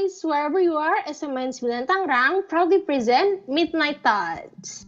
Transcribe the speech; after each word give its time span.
guys, 0.00 0.20
wherever 0.22 0.60
you 0.60 0.76
are, 0.76 0.96
SMN 1.08 1.62
9 1.62 1.86
Tangerang 1.86 2.48
proudly 2.48 2.80
present 2.80 3.48
Midnight 3.48 4.02
Thoughts. 4.02 4.86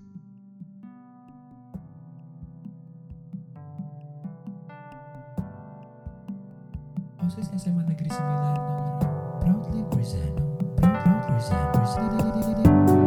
OSIS 7.24 7.48
SMA 7.56 7.84
Negeri 7.84 8.08
9 8.08 8.18
Tangerang 8.18 9.40
proudly 9.40 9.82
present 9.90 10.36
proud, 10.76 11.04
proud 11.04 11.22
present, 11.28 11.72
present. 11.72 13.01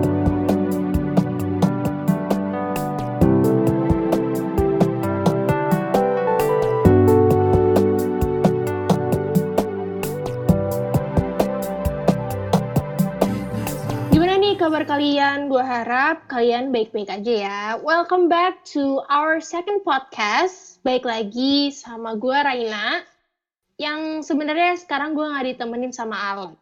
Kalian? 14.86 15.50
Gue 15.50 15.66
harap 15.66 16.30
kalian 16.30 16.70
baik-baik 16.70 17.10
aja 17.10 17.34
ya. 17.34 17.62
Welcome 17.82 18.30
back 18.30 18.62
to 18.70 19.02
our 19.10 19.42
second 19.42 19.82
podcast. 19.82 20.78
Baik 20.86 21.10
lagi 21.10 21.74
sama 21.74 22.14
gue 22.14 22.38
Raina. 22.38 23.02
Yang 23.82 24.30
sebenarnya 24.30 24.78
sekarang 24.78 25.18
gue 25.18 25.26
nggak 25.26 25.58
ditemenin 25.58 25.90
sama 25.90 26.14
Alex. 26.38 26.62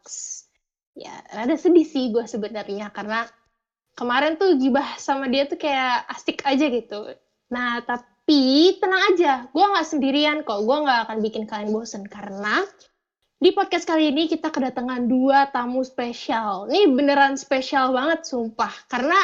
Ya, 0.96 1.12
rada 1.36 1.60
sedih 1.60 1.84
sih 1.84 2.16
gue 2.16 2.24
sebenarnya 2.24 2.96
karena 2.96 3.28
kemarin 4.00 4.40
tuh 4.40 4.56
gibah 4.56 4.96
sama 4.96 5.28
dia 5.28 5.44
tuh 5.44 5.60
kayak 5.60 6.08
asik 6.16 6.48
aja 6.48 6.72
gitu. 6.72 7.12
Nah, 7.52 7.84
tapi 7.84 8.80
tenang 8.80 9.04
aja, 9.12 9.52
gue 9.52 9.66
nggak 9.68 9.88
sendirian 9.88 10.48
kok. 10.48 10.64
Gue 10.64 10.78
nggak 10.80 11.12
akan 11.12 11.20
bikin 11.20 11.44
kalian 11.44 11.76
bosen 11.76 12.08
karena 12.08 12.64
di 13.44 13.52
podcast 13.52 13.84
kali 13.84 14.16
ini 14.16 14.32
kita 14.32 14.48
kedatangan 14.48 15.04
dua 15.04 15.52
tamu 15.52 15.84
spesial. 15.84 16.72
Ini 16.72 16.96
beneran 16.96 17.36
spesial 17.36 17.92
banget, 17.92 18.24
sumpah. 18.24 18.72
Karena 18.88 19.20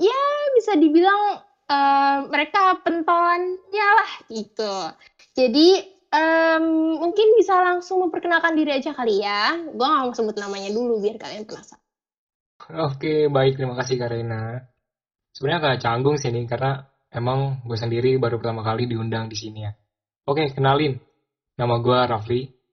ya 0.00 0.20
bisa 0.56 0.72
dibilang 0.80 1.44
eh, 1.68 2.18
mereka 2.32 2.80
pentolannya 2.80 3.88
lah 4.00 4.12
gitu. 4.32 4.74
Jadi 5.36 5.76
em, 6.08 6.64
mungkin 6.96 7.36
bisa 7.36 7.60
langsung 7.60 8.00
memperkenalkan 8.08 8.56
diri 8.56 8.80
aja 8.80 8.96
kali 8.96 9.20
ya. 9.20 9.60
Gue 9.76 9.84
gak 9.84 10.02
mau 10.08 10.16
sebut 10.16 10.40
namanya 10.40 10.72
dulu 10.72 11.04
biar 11.04 11.20
kalian 11.20 11.44
penasaran. 11.44 11.84
Oke, 12.88 13.28
baik. 13.28 13.60
Terima 13.60 13.76
kasih 13.76 14.00
Karina. 14.00 14.56
Sebenarnya 15.36 15.60
agak 15.60 15.84
canggung 15.84 16.16
sih 16.16 16.32
ini 16.32 16.48
karena 16.48 16.80
emang 17.12 17.60
gue 17.68 17.76
sendiri 17.76 18.16
baru 18.16 18.40
pertama 18.40 18.64
kali 18.64 18.88
diundang 18.88 19.28
di 19.28 19.36
sini 19.36 19.68
ya. 19.68 19.72
Oke, 20.24 20.48
kenalin. 20.48 20.96
Nama 21.60 21.74
gue 21.76 21.98
Rafli. 22.08 22.63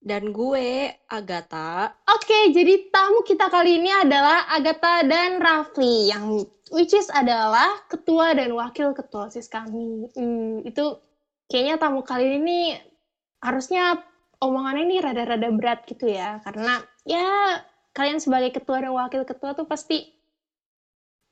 Dan 0.00 0.32
gue, 0.32 0.88
Agatha, 1.12 1.92
Oke, 2.08 2.56
jadi 2.56 2.88
tamu 2.88 3.20
kita 3.20 3.52
kali 3.52 3.84
ini 3.84 3.92
adalah 3.92 4.48
Agatha 4.48 5.04
dan 5.04 5.36
Rafli 5.36 6.08
yang 6.08 6.40
which 6.72 6.96
is 6.96 7.12
adalah 7.12 7.84
ketua 7.84 8.32
dan 8.32 8.56
wakil 8.56 8.96
ketua 8.96 9.28
OSIS 9.28 9.52
kami. 9.52 10.08
Hmm, 10.16 10.64
itu 10.64 10.96
kayaknya 11.52 11.76
tamu 11.76 12.00
kali 12.00 12.40
ini 12.40 12.80
harusnya 13.44 14.00
omongannya 14.40 14.88
ini 14.88 14.96
rada-rada 15.04 15.48
berat 15.52 15.84
gitu 15.84 16.08
ya, 16.08 16.40
karena 16.48 16.80
ya 17.04 17.60
kalian 17.92 18.22
sebagai 18.22 18.56
ketua 18.56 18.80
dan 18.80 18.96
wakil 18.96 19.28
ketua 19.28 19.52
tuh 19.52 19.68
pasti 19.68 20.19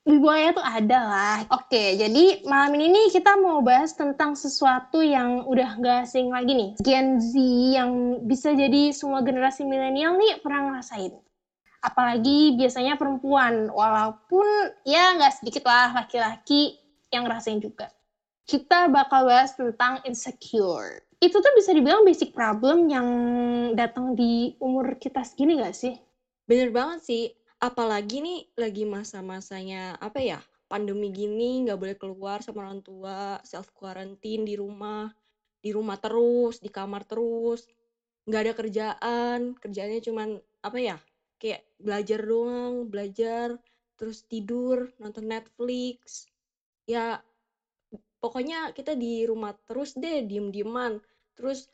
Wibuaya 0.07 0.55
tuh 0.55 0.63
ada 0.63 0.99
lah. 1.05 1.37
Oke, 1.51 1.99
jadi 1.99 2.41
malam 2.47 2.71
ini 2.79 2.87
nih 2.89 3.07
kita 3.19 3.35
mau 3.35 3.59
bahas 3.59 3.91
tentang 3.93 4.33
sesuatu 4.33 5.03
yang 5.03 5.43
udah 5.45 5.75
gak 5.77 6.07
asing 6.07 6.31
lagi 6.31 6.55
nih. 6.55 6.71
Gen 6.79 7.19
Z 7.19 7.35
yang 7.75 8.23
bisa 8.23 8.55
jadi 8.55 8.95
semua 8.95 9.21
generasi 9.21 9.67
milenial 9.67 10.15
nih 10.15 10.39
pernah 10.39 10.71
ngerasain. 10.71 11.13
Apalagi 11.79 12.59
biasanya 12.59 12.99
perempuan, 12.99 13.71
walaupun 13.71 14.43
ya 14.83 15.15
nggak 15.15 15.39
sedikit 15.39 15.63
lah 15.63 15.95
laki-laki 15.95 16.75
yang 17.07 17.23
ngerasain 17.23 17.63
juga. 17.63 17.87
Kita 18.43 18.91
bakal 18.91 19.29
bahas 19.29 19.55
tentang 19.55 20.03
insecure. 20.03 21.05
Itu 21.23 21.39
tuh 21.39 21.53
bisa 21.55 21.71
dibilang 21.71 22.03
basic 22.03 22.35
problem 22.35 22.87
yang 22.91 23.07
datang 23.75 24.15
di 24.15 24.55
umur 24.59 24.95
kita 24.99 25.23
segini 25.23 25.59
gak 25.59 25.75
sih? 25.75 25.95
bener 26.49 26.73
banget 26.73 26.99
sih. 27.05 27.23
Apalagi 27.59 28.23
nih 28.23 28.39
lagi 28.55 28.87
masa-masanya 28.87 29.99
apa 29.99 30.23
ya? 30.23 30.39
Pandemi 30.71 31.11
gini 31.11 31.67
nggak 31.67 31.75
boleh 31.75 31.97
keluar 31.99 32.39
sama 32.39 32.63
orang 32.63 32.79
tua, 32.79 33.35
self 33.43 33.75
quarantine 33.75 34.47
di 34.47 34.55
rumah, 34.55 35.11
di 35.59 35.75
rumah 35.75 35.99
terus, 35.99 36.63
di 36.63 36.71
kamar 36.71 37.03
terus, 37.03 37.67
nggak 38.23 38.41
ada 38.47 38.53
kerjaan, 38.55 39.39
kerjaannya 39.59 39.99
cuman 40.07 40.29
apa 40.63 40.77
ya? 40.79 40.97
Kayak 41.35 41.67
belajar 41.83 42.19
doang, 42.23 42.87
belajar, 42.87 43.47
terus 43.99 44.23
tidur, 44.23 44.95
nonton 44.95 45.27
Netflix. 45.27 46.31
Ya 46.87 47.19
pokoknya 48.23 48.71
kita 48.71 48.95
di 48.95 49.27
rumah 49.27 49.51
terus 49.67 49.99
deh, 49.99 50.23
diem-dieman. 50.23 51.03
Terus 51.35 51.67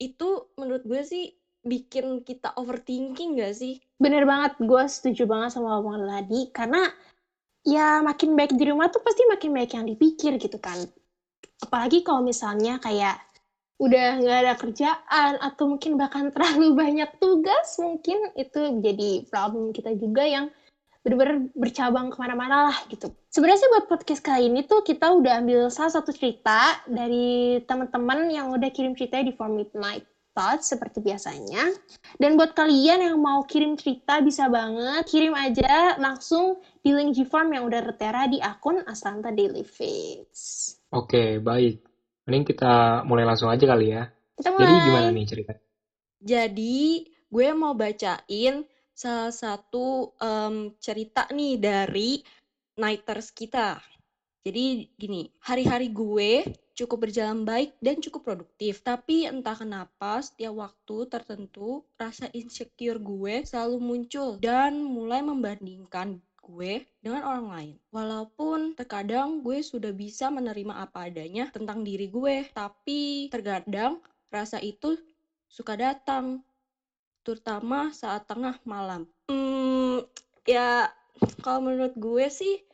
itu 0.00 0.48
menurut 0.56 0.84
gue 0.88 1.02
sih 1.04 1.37
bikin 1.68 2.24
kita 2.24 2.56
overthinking 2.56 3.36
gak 3.38 3.54
sih? 3.54 3.78
Bener 4.00 4.24
banget, 4.24 4.56
gue 4.58 4.84
setuju 4.88 5.28
banget 5.28 5.54
sama 5.54 5.78
omongan 5.78 6.08
tadi, 6.08 6.48
karena 6.50 6.82
ya 7.62 8.00
makin 8.00 8.32
baik 8.32 8.56
di 8.56 8.64
rumah 8.64 8.88
tuh 8.88 9.04
pasti 9.04 9.28
makin 9.28 9.52
baik 9.52 9.76
yang 9.76 9.84
dipikir 9.84 10.40
gitu 10.40 10.56
kan. 10.56 10.80
Apalagi 11.60 12.00
kalau 12.00 12.24
misalnya 12.24 12.80
kayak 12.80 13.20
udah 13.78 14.18
nggak 14.18 14.38
ada 14.42 14.54
kerjaan 14.58 15.32
atau 15.38 15.70
mungkin 15.70 15.94
bahkan 15.94 16.30
terlalu 16.34 16.74
banyak 16.74 17.10
tugas, 17.20 17.76
mungkin 17.78 18.32
itu 18.34 18.80
jadi 18.80 19.28
problem 19.28 19.70
kita 19.76 19.94
juga 19.94 20.24
yang 20.24 20.48
bener-bener 21.06 21.48
bercabang 21.54 22.10
ke 22.10 22.16
mana-mana 22.18 22.68
lah 22.68 22.78
gitu. 22.90 23.08
Sebenarnya 23.30 23.70
buat 23.70 23.86
podcast 23.86 24.20
kali 24.20 24.50
ini 24.50 24.66
tuh 24.66 24.82
kita 24.82 25.14
udah 25.14 25.40
ambil 25.40 25.70
salah 25.70 25.94
satu 25.94 26.10
cerita 26.10 26.82
dari 26.90 27.62
teman-teman 27.64 28.28
yang 28.28 28.50
udah 28.50 28.68
kirim 28.74 28.98
cerita 28.98 29.22
di 29.22 29.30
form 29.32 29.62
Midnight 29.62 30.04
Thoughts 30.38 30.70
seperti 30.70 31.02
biasanya. 31.02 31.66
Dan 32.14 32.38
buat 32.38 32.54
kalian 32.54 33.02
yang 33.02 33.18
mau 33.18 33.42
kirim 33.42 33.74
cerita 33.74 34.22
bisa 34.22 34.46
banget 34.46 35.02
kirim 35.10 35.34
aja 35.34 35.98
langsung 35.98 36.62
di 36.78 36.94
link 36.94 37.18
G-Form 37.18 37.50
yang 37.58 37.66
udah 37.66 37.90
tertera 37.90 38.30
di 38.30 38.38
akun 38.38 38.86
Aslanta 38.86 39.34
Daily 39.34 39.66
Fits. 39.66 40.78
Oke, 40.94 41.42
baik. 41.42 41.82
Mending 42.30 42.54
kita 42.54 43.02
mulai 43.02 43.26
langsung 43.26 43.50
aja 43.50 43.66
kali 43.66 43.90
ya. 43.90 44.06
Kita 44.38 44.54
Jadi 44.54 44.62
mulai. 44.62 44.86
gimana 44.86 45.08
nih 45.10 45.26
ceritanya? 45.26 45.62
Jadi 46.22 46.78
gue 47.26 47.48
mau 47.58 47.74
bacain 47.74 48.62
salah 48.94 49.34
satu 49.34 50.14
em, 50.22 50.70
cerita 50.78 51.26
nih 51.34 51.58
dari 51.58 52.22
Nighters 52.78 53.34
kita. 53.34 53.82
Jadi 54.48 54.88
gini, 54.96 55.28
hari-hari 55.44 55.92
gue 55.92 56.48
cukup 56.72 57.04
berjalan 57.04 57.44
baik 57.44 57.76
dan 57.84 58.00
cukup 58.00 58.32
produktif. 58.32 58.80
Tapi 58.80 59.28
entah 59.28 59.52
kenapa 59.52 60.24
setiap 60.24 60.56
waktu 60.56 61.04
tertentu 61.04 61.84
rasa 62.00 62.32
insecure 62.32 62.96
gue 62.96 63.44
selalu 63.44 63.76
muncul 63.76 64.40
dan 64.40 64.80
mulai 64.80 65.20
membandingkan 65.20 66.16
gue 66.40 66.80
dengan 67.04 67.28
orang 67.28 67.46
lain. 67.52 67.74
Walaupun 67.92 68.72
terkadang 68.72 69.44
gue 69.44 69.60
sudah 69.60 69.92
bisa 69.92 70.32
menerima 70.32 70.80
apa 70.80 71.12
adanya 71.12 71.52
tentang 71.52 71.84
diri 71.84 72.08
gue, 72.08 72.48
tapi 72.56 73.28
terkadang 73.28 74.00
rasa 74.32 74.64
itu 74.64 74.96
suka 75.44 75.76
datang, 75.76 76.40
terutama 77.20 77.92
saat 77.92 78.24
tengah 78.24 78.56
malam. 78.64 79.04
Hmm, 79.28 80.08
ya 80.48 80.88
kalau 81.44 81.68
menurut 81.68 81.92
gue 82.00 82.32
sih 82.32 82.64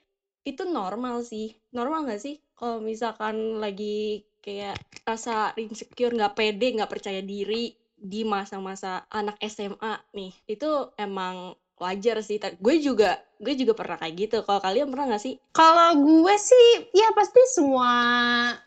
itu 0.44 0.62
normal 0.68 1.24
sih. 1.24 1.56
Normal 1.72 2.06
nggak 2.08 2.22
sih? 2.22 2.36
Kalau 2.54 2.78
misalkan 2.84 3.58
lagi 3.58 4.22
kayak 4.44 4.76
rasa 5.08 5.56
insecure, 5.56 6.12
nggak 6.14 6.36
pede, 6.36 6.76
nggak 6.76 6.92
percaya 6.92 7.20
diri 7.24 7.72
di 7.96 8.20
masa-masa 8.22 9.08
anak 9.08 9.40
SMA 9.40 9.96
nih, 10.12 10.32
itu 10.44 10.68
emang 11.00 11.56
wajar 11.80 12.20
sih. 12.20 12.36
Gue 12.60 12.78
juga, 12.78 13.16
gue 13.40 13.56
juga 13.56 13.72
pernah 13.72 13.96
kayak 13.96 14.14
gitu. 14.14 14.36
Kalau 14.44 14.60
kalian 14.60 14.92
pernah 14.92 15.16
nggak 15.16 15.24
sih? 15.24 15.34
Kalau 15.56 15.96
gue 15.98 16.34
sih, 16.36 16.68
ya 16.92 17.08
pasti 17.16 17.40
semua 17.56 17.92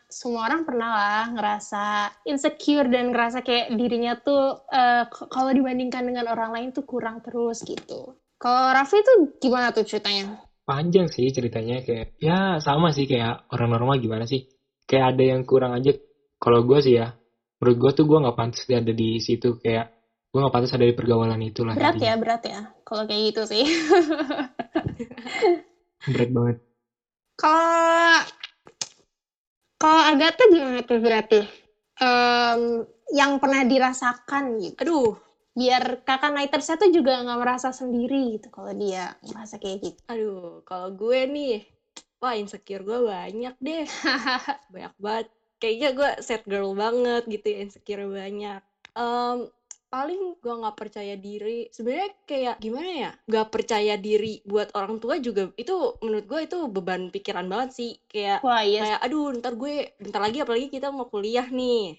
semua 0.08 0.48
orang 0.48 0.64
pernah 0.64 0.90
lah 0.96 1.24
ngerasa 1.36 1.84
insecure 2.24 2.88
dan 2.88 3.12
ngerasa 3.12 3.44
kayak 3.44 3.76
dirinya 3.76 4.16
tuh 4.18 4.56
k- 5.08 5.28
kalau 5.28 5.52
dibandingkan 5.52 6.02
dengan 6.08 6.32
orang 6.32 6.50
lain 6.52 6.68
tuh 6.74 6.82
kurang 6.88 7.20
terus 7.20 7.60
gitu. 7.62 8.16
Kalau 8.38 8.70
Raffi 8.70 9.02
tuh 9.02 9.34
gimana 9.42 9.74
tuh 9.74 9.84
ceritanya? 9.84 10.47
Panjang 10.68 11.08
sih 11.08 11.32
ceritanya 11.32 11.80
kayak 11.80 12.12
ya 12.20 12.60
sama 12.60 12.92
sih 12.92 13.08
kayak 13.08 13.48
orang 13.56 13.72
normal 13.72 13.96
gimana 13.96 14.28
sih? 14.28 14.44
Kayak 14.84 15.16
ada 15.16 15.24
yang 15.32 15.40
kurang 15.48 15.72
aja. 15.72 15.96
Kalau 16.36 16.60
gue 16.60 16.76
sih 16.84 17.00
ya, 17.00 17.08
menurut 17.56 17.76
gue 17.80 17.90
tuh 17.96 18.04
gue 18.04 18.18
nggak 18.20 18.36
pantas 18.36 18.68
ada 18.68 18.92
di 18.92 19.16
situ 19.16 19.56
kayak 19.56 19.88
gue 20.28 20.38
nggak 20.44 20.52
pantas 20.52 20.76
ada 20.76 20.84
di 20.84 20.92
pergaulan 20.92 21.40
itulah 21.40 21.72
Berat 21.72 21.96
tadinya. 21.96 22.12
ya, 22.12 22.14
berat 22.20 22.42
ya. 22.44 22.60
Kalau 22.84 23.02
kayak 23.08 23.22
gitu 23.32 23.42
sih. 23.48 23.64
Berat 26.12 26.30
banget. 26.36 26.56
Kalau 27.40 28.20
kalau 29.78 30.02
Agatha 30.04 30.44
gimana 30.52 30.80
tuh 30.84 31.00
berarti? 31.00 31.40
Em, 31.98 32.60
yang 33.16 33.40
pernah 33.40 33.64
dirasakan 33.64 34.60
gitu. 34.60 34.76
Aduh, 34.84 35.16
biar 35.58 36.06
kakak 36.06 36.30
Nighters 36.30 36.70
tuh 36.78 36.90
juga 36.94 37.18
nggak 37.26 37.40
merasa 37.42 37.74
sendiri 37.74 38.38
gitu 38.38 38.48
kalau 38.54 38.70
dia 38.78 39.18
merasa 39.26 39.58
kayak 39.58 39.78
gitu. 39.82 40.00
Aduh, 40.06 40.62
kalau 40.62 40.94
gue 40.94 41.26
nih, 41.26 41.66
wah 42.22 42.38
insecure 42.38 42.86
gue 42.86 42.98
banyak 43.10 43.54
deh. 43.58 43.82
banyak 44.74 44.94
banget. 45.02 45.26
Kayaknya 45.58 45.88
gue 45.98 46.10
set 46.22 46.42
girl 46.46 46.78
banget 46.78 47.26
gitu 47.26 47.46
ya, 47.50 47.58
insecure 47.66 48.06
banyak. 48.06 48.62
Em, 48.94 49.50
paling 49.90 50.38
gue 50.38 50.54
nggak 50.62 50.78
percaya 50.78 51.18
diri. 51.18 51.66
Sebenarnya 51.74 52.10
kayak 52.22 52.56
gimana 52.62 52.90
ya? 52.94 53.10
Nggak 53.26 53.48
percaya 53.50 53.94
diri 53.98 54.38
buat 54.46 54.70
orang 54.78 55.02
tua 55.02 55.18
juga 55.18 55.50
itu 55.58 55.98
menurut 56.06 56.26
gue 56.30 56.40
itu 56.46 56.58
beban 56.70 57.10
pikiran 57.10 57.50
banget 57.50 57.70
sih. 57.74 57.92
Kayak 58.06 58.46
Wah 58.46 58.62
iya 58.62 58.86
kayak 58.86 59.00
aduh 59.02 59.34
ntar 59.42 59.58
gue 59.58 59.90
bentar 59.98 60.22
lagi 60.22 60.38
apalagi 60.38 60.70
kita 60.70 60.94
mau 60.94 61.10
kuliah 61.10 61.50
nih 61.50 61.98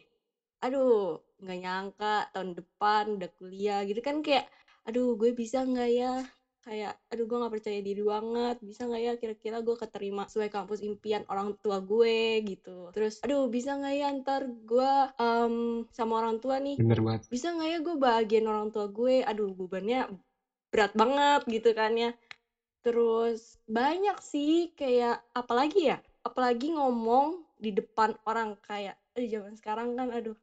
aduh 0.59 1.19
nggak 1.39 1.59
nyangka 1.63 2.15
tahun 2.36 2.51
depan 2.59 3.03
udah 3.19 3.30
kuliah 3.39 3.80
gitu 3.88 4.00
kan 4.03 4.19
kayak 4.19 4.45
aduh 4.88 5.15
gue 5.19 5.31
bisa 5.36 5.63
nggak 5.63 5.91
ya? 5.91 6.13
Kayak 6.59 6.94
aduh 7.07 7.25
gue 7.25 7.38
nggak 7.39 7.53
percaya 7.56 7.80
diri 7.80 8.03
banget 8.03 8.56
bisa 8.59 8.83
nggak 8.86 9.01
ya 9.01 9.13
kira-kira 9.15 9.57
gue 9.63 9.75
keterima 9.80 10.27
sesuai 10.27 10.51
kampus 10.51 10.83
impian 10.83 11.24
orang 11.31 11.56
tua 11.63 11.80
gue? 11.80 12.44
Gitu. 12.44 12.91
Terus 12.91 13.24
aduh 13.24 13.47
bisa 13.47 13.80
nggak 13.80 13.95
ya 13.95 14.07
ntar 14.19 14.41
gue 14.47 14.91
em, 15.18 15.56
sama 15.95 16.19
orang 16.19 16.38
tua 16.44 16.59
nih 16.59 16.75
bener 16.75 17.00
banget. 17.00 17.21
bisa 17.31 17.47
nggak 17.56 17.69
ya 17.71 17.77
gue 17.80 17.95
bahagian 17.95 18.45
orang 18.51 18.68
tua 18.75 18.85
gue? 18.92 19.24
Aduh 19.24 19.56
bebannya 19.56 20.12
berat 20.69 20.92
banget 20.94 21.42
gitu 21.47 21.71
kan 21.71 21.95
ya. 21.95 22.12
Terus 22.83 23.59
banyak 23.68 24.18
sih 24.24 24.71
kayak 24.75 25.19
apalagi 25.35 25.95
ya 25.95 25.97
apalagi 26.27 26.75
ngomong 26.75 27.44
di 27.59 27.71
depan 27.75 28.15
orang 28.27 28.56
kayak 28.63 28.95
aduh 29.15 29.27
zaman 29.27 29.53
sekarang 29.59 29.95
kan 30.00 30.12
aduh 30.12 30.35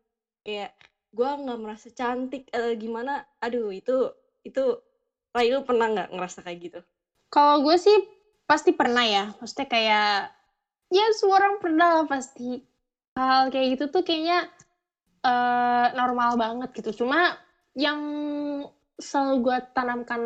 kayak 0.47 0.71
gue 1.11 1.27
nggak 1.27 1.59
merasa 1.59 1.91
cantik 1.91 2.47
eh, 2.55 2.79
gimana 2.79 3.27
aduh 3.43 3.75
itu 3.75 4.15
itu 4.47 4.63
Rai 5.37 5.53
lu 5.53 5.61
pernah 5.69 5.93
nggak 5.93 6.17
ngerasa 6.17 6.41
kayak 6.41 6.59
gitu 6.65 6.81
Kalau 7.29 7.61
gue 7.61 7.77
sih 7.77 7.99
pasti 8.49 8.73
pernah 8.73 9.05
ya. 9.05 9.35
Maksudnya 9.37 9.69
kayak 9.69 10.33
ya 10.89 11.05
semua 11.13 11.43
orang 11.43 11.55
pernah 11.61 11.89
lah 12.01 12.07
pasti. 12.09 12.63
Hal 13.19 13.53
kayak 13.53 13.77
gitu 13.77 13.85
tuh 13.93 14.07
kayaknya 14.07 14.49
eh, 15.27 15.87
normal 15.93 16.41
banget 16.41 16.71
gitu. 16.81 17.05
Cuma 17.05 17.37
yang 17.77 18.01
selalu 18.97 19.35
gue 19.45 19.59
tanamkan 19.77 20.23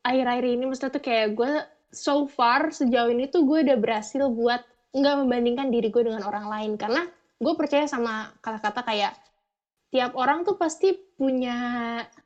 akhir-akhir 0.00 0.46
ini 0.48 0.64
maksudnya 0.64 0.96
tuh 0.96 1.04
kayak 1.04 1.36
gue 1.36 1.52
so 1.92 2.24
far 2.24 2.72
sejauh 2.72 3.12
ini 3.12 3.28
tuh 3.28 3.44
gue 3.44 3.66
udah 3.66 3.76
berhasil 3.76 4.24
buat 4.32 4.64
nggak 4.96 5.14
membandingkan 5.20 5.68
diri 5.68 5.92
gue 5.92 6.08
dengan 6.08 6.24
orang 6.24 6.48
lain 6.48 6.72
karena 6.80 7.04
gue 7.36 7.52
percaya 7.52 7.84
sama 7.84 8.32
kata-kata 8.40 8.80
kayak 8.80 9.12
tiap 9.90 10.12
orang 10.18 10.42
tuh 10.42 10.58
pasti 10.58 10.92
punya 11.16 11.56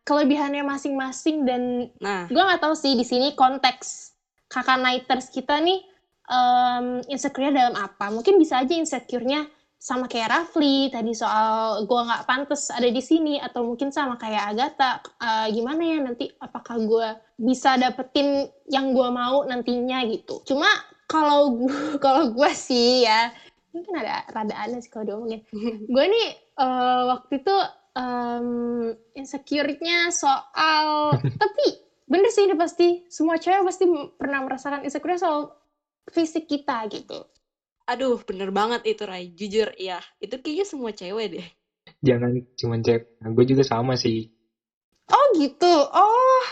kelebihannya 0.03 0.65
masing-masing 0.65 1.45
dan 1.47 1.93
nah. 2.01 2.27
gue 2.27 2.41
nggak 2.41 2.63
tahu 2.63 2.75
sih 2.75 2.97
di 2.97 3.05
sini 3.07 3.37
konteks 3.37 4.17
kakak 4.51 4.83
nighters 4.83 5.31
kita 5.31 5.63
nih 5.63 5.79
um, 6.27 7.05
insecure 7.07 7.55
dalam 7.55 7.79
apa. 7.79 8.11
Mungkin 8.11 8.39
bisa 8.39 8.63
aja 8.63 8.75
insecure-nya 8.75 9.47
sama 9.81 10.13
kayak 10.13 10.29
Rafli 10.29 10.93
tadi 10.93 11.17
soal 11.17 11.89
gue 11.89 12.01
nggak 12.05 12.29
pantas 12.29 12.69
ada 12.69 12.85
di 12.85 13.01
sini 13.01 13.41
atau 13.41 13.65
mungkin 13.65 13.89
sama 13.89 14.21
kayak 14.21 14.53
Agatha 14.53 15.01
eh, 15.01 15.57
gimana 15.57 15.81
ya 15.81 15.99
nanti 16.05 16.29
apakah 16.37 16.77
gue 16.85 17.09
bisa 17.41 17.81
dapetin 17.81 18.45
yang 18.69 18.93
gue 18.93 19.09
mau 19.09 19.41
nantinya 19.49 20.05
gitu. 20.05 20.45
Cuma 20.45 20.69
kalau 21.09 21.57
gue 21.65 21.97
kalau 22.05 22.29
gue 22.29 22.51
sih 22.53 23.09
ya 23.09 23.33
mungkin 23.73 24.03
ada 24.03 24.27
rada 24.29 24.55
aneh 24.61 24.85
sih 24.85 24.93
kalau 24.93 25.07
diomongin. 25.07 25.47
Gue 25.95 26.05
nih 26.11 26.50
eh, 26.61 27.03
waktu 27.09 27.33
itu 27.41 27.57
em, 27.97 28.49
insecure-nya 29.17 30.13
soal 30.13 31.17
tapi 31.43 31.65
bener 32.11 32.31
sih 32.35 32.47
ini 32.47 32.55
pasti 32.59 33.07
semua 33.07 33.39
cewek 33.39 33.63
pasti 33.63 33.87
pernah 34.19 34.43
merasakan 34.43 34.83
insecure 34.83 35.19
soal 35.19 35.55
fisik 36.11 36.51
kita 36.51 36.87
gitu. 36.91 37.23
Aduh 37.87 38.19
bener 38.27 38.51
banget 38.51 38.83
itu 38.87 39.03
Rai 39.07 39.31
jujur 39.31 39.71
ya 39.79 40.03
itu 40.19 40.35
kayaknya 40.39 40.67
semua 40.67 40.91
cewek 40.91 41.27
deh. 41.39 41.47
Jangan 42.03 42.31
cuma 42.59 42.77
cek 42.83 43.03
nah, 43.23 43.31
gue 43.31 43.45
juga 43.47 43.63
sama 43.63 43.95
sih. 43.95 44.27
Oh 45.11 45.27
gitu? 45.39 45.71
Oh. 45.91 46.45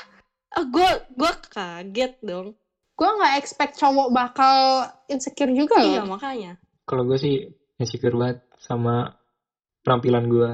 Ah 0.54 0.64
gue 0.64 0.90
gue 1.18 1.32
kaget 1.50 2.14
dong. 2.22 2.54
Gue 2.98 3.08
nggak 3.10 3.34
expect 3.38 3.78
cowok 3.78 4.10
bakal 4.10 4.86
insecure 5.10 5.50
juga 5.54 5.78
iya 5.82 6.02
loh. 6.02 6.18
makanya. 6.18 6.58
Kalau 6.86 7.02
gue 7.06 7.18
sih 7.18 7.50
insecure 7.82 8.14
banget 8.14 8.42
sama 8.58 9.17
penampilan 9.88 10.24
gue 10.28 10.52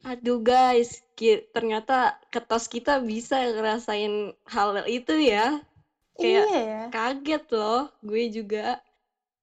Aduh 0.00 0.40
guys, 0.40 1.04
ternyata 1.52 2.16
ketos 2.32 2.72
kita 2.72 3.04
bisa 3.04 3.36
ngerasain 3.52 4.32
hal 4.48 4.80
itu 4.88 5.12
ya. 5.20 5.60
Kayak 6.16 6.44
iya 6.48 6.60
ya 6.60 6.82
kaget 6.88 7.44
loh, 7.52 7.84
gue 8.00 8.22
juga. 8.32 8.80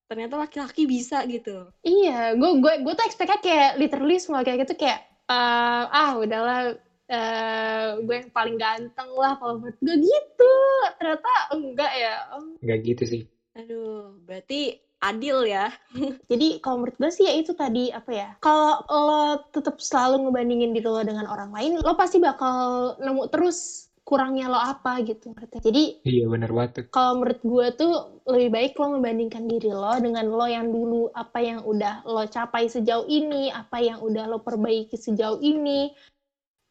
Ternyata 0.09 0.33
laki-laki 0.41 0.89
bisa 0.89 1.21
gitu. 1.29 1.69
iya 1.85 2.33
gue 2.33 2.51
gue 2.57 2.74
gue 2.81 2.94
tuh 2.97 3.06
expectnya 3.06 3.38
kayak 3.38 3.71
literally 3.77 4.18
semua 4.18 4.41
kayak 4.41 4.65
gitu 4.65 4.74
kayak 4.81 5.06
eh, 5.30 5.83
ah 5.94 6.18
udahlah 6.18 6.73
eh, 7.06 7.88
gue 8.01 8.15
yang 8.25 8.31
paling 8.33 8.57
ganteng 8.57 9.09
lah 9.13 9.38
kalau 9.38 9.62
menurut 9.62 9.77
gue 9.77 9.95
gitu 10.00 10.53
ternyata 10.97 11.31
enggak 11.53 11.91
ya 11.94 12.13
Oh, 12.33 12.56
nggak 12.65 12.80
gitu 12.81 13.03
sih 13.06 13.21
Aduh, 13.57 14.13
berarti 14.25 14.77
adil 15.01 15.45
ya. 15.45 15.69
Jadi 16.31 16.57
kalau 16.61 16.83
menurut 16.83 16.97
gue 16.97 17.11
sih 17.13 17.25
ya 17.29 17.33
itu 17.38 17.53
tadi 17.53 17.94
apa 17.94 18.11
ya? 18.11 18.29
Kalau 18.41 18.81
lo 18.89 19.45
tetap 19.53 19.77
selalu 19.77 20.27
ngebandingin 20.27 20.73
diri 20.73 20.88
lo 20.88 21.01
dengan 21.05 21.29
orang 21.29 21.53
lain, 21.53 21.77
lo 21.81 21.94
pasti 21.94 22.17
bakal 22.17 22.95
nemu 23.01 23.29
terus 23.29 23.89
kurangnya 24.07 24.47
lo 24.47 24.55
apa 24.55 25.03
gitu. 25.03 25.35
ngerti? 25.35 25.59
Jadi 25.59 25.83
iya 26.07 26.25
bener 26.31 26.49
banget 26.55 26.71
tuh. 26.71 26.83
kalau 26.95 27.19
menurut 27.19 27.41
gue 27.44 27.67
tuh 27.75 27.94
lebih 28.31 28.49
baik 28.55 28.71
lo 28.79 28.88
membandingkan 28.95 29.44
diri 29.51 29.71
lo 29.75 29.91
dengan 29.99 30.25
lo 30.31 30.47
yang 30.47 30.71
dulu 30.71 31.11
apa 31.11 31.44
yang 31.44 31.59
udah 31.67 32.07
lo 32.07 32.23
capai 32.31 32.71
sejauh 32.71 33.03
ini, 33.11 33.51
apa 33.51 33.83
yang 33.83 33.99
udah 33.99 34.31
lo 34.31 34.39
perbaiki 34.39 34.95
sejauh 34.95 35.44
ini, 35.44 35.91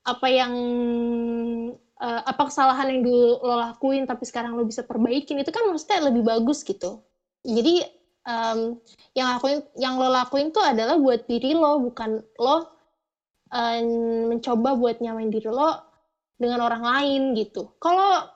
apa 0.08 0.26
yang 0.32 0.52
eh, 2.00 2.22
apa 2.24 2.42
kesalahan 2.48 2.88
yang 2.88 3.02
dulu 3.04 3.44
lo 3.44 3.54
lakuin 3.60 4.08
tapi 4.08 4.24
sekarang 4.24 4.56
lo 4.56 4.64
bisa 4.64 4.80
perbaikin 4.80 5.36
itu 5.36 5.52
kan 5.52 5.68
maksudnya 5.68 6.08
lebih 6.08 6.24
bagus 6.24 6.64
gitu. 6.64 7.04
Jadi 7.44 7.84
em, 8.26 8.76
yang 9.14 9.28
lakuin 9.38 9.62
yang 9.78 9.94
lo 9.96 10.10
lakuin 10.10 10.50
tuh 10.50 10.62
adalah 10.62 10.98
buat 10.98 11.24
diri 11.30 11.54
lo 11.54 11.78
bukan 11.80 12.20
lo 12.42 12.56
em, 13.54 13.86
mencoba 14.30 14.74
buat 14.76 14.98
nyamain 15.00 15.30
diri 15.30 15.48
lo 15.48 15.78
dengan 16.36 16.66
orang 16.66 16.84
lain 16.84 17.22
gitu. 17.38 17.72
Kalau 17.80 18.28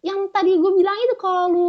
yang 0.00 0.30
tadi 0.32 0.56
gue 0.56 0.72
bilang 0.72 0.96
itu 1.04 1.16
kalau 1.20 1.44
lu 1.52 1.68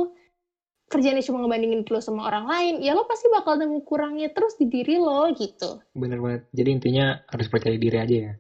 kerjanya 0.88 1.20
cuma 1.20 1.44
ngebandingin 1.44 1.84
lo 1.84 2.00
sama 2.00 2.32
orang 2.32 2.48
lain, 2.48 2.74
ya 2.80 2.96
lo 2.96 3.04
pasti 3.04 3.28
bakal 3.28 3.60
nemu 3.60 3.84
kurangnya 3.84 4.32
terus 4.32 4.56
di 4.56 4.72
diri 4.72 4.96
lo 4.96 5.28
gitu. 5.36 5.84
bener 5.92 6.24
banget 6.24 6.42
jadi 6.56 6.70
intinya 6.72 7.06
harus 7.28 7.48
percaya 7.52 7.76
diri 7.76 7.98
aja 8.00 8.18
ya 8.32 8.34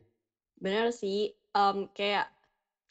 Bener 0.57 0.89
sih, 0.89 1.35
em, 1.53 1.85
kayak 1.93 2.31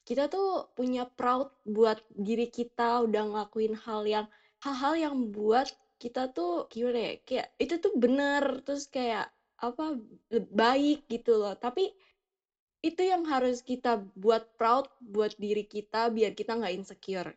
kita 0.07 0.31
tuh 0.31 0.71
punya 0.79 1.09
proud 1.09 1.51
buat 1.67 1.99
diri 2.15 2.47
kita 2.47 3.03
udah 3.03 3.23
ngelakuin 3.27 3.75
hal 3.75 4.07
yang 4.07 4.27
hal-hal 4.63 4.95
yang 4.95 5.15
buat 5.35 5.67
kita 5.97 6.33
tuh 6.33 6.69
gimana 6.69 7.01
ya 7.01 7.13
kayak 7.25 7.49
itu 7.57 7.75
tuh 7.81 7.93
bener 7.97 8.61
terus 8.63 8.89
kayak 8.89 9.33
apa 9.61 9.97
baik 10.53 11.09
gitu 11.09 11.41
loh. 11.41 11.57
Tapi 11.57 11.93
itu 12.85 13.03
yang 13.03 13.25
harus 13.27 13.65
kita 13.65 14.05
buat 14.15 14.55
proud 14.61 14.87
buat 15.01 15.33
diri 15.41 15.65
kita 15.65 16.13
biar 16.13 16.37
kita 16.37 16.55
nggak 16.61 16.75
insecure. 16.77 17.33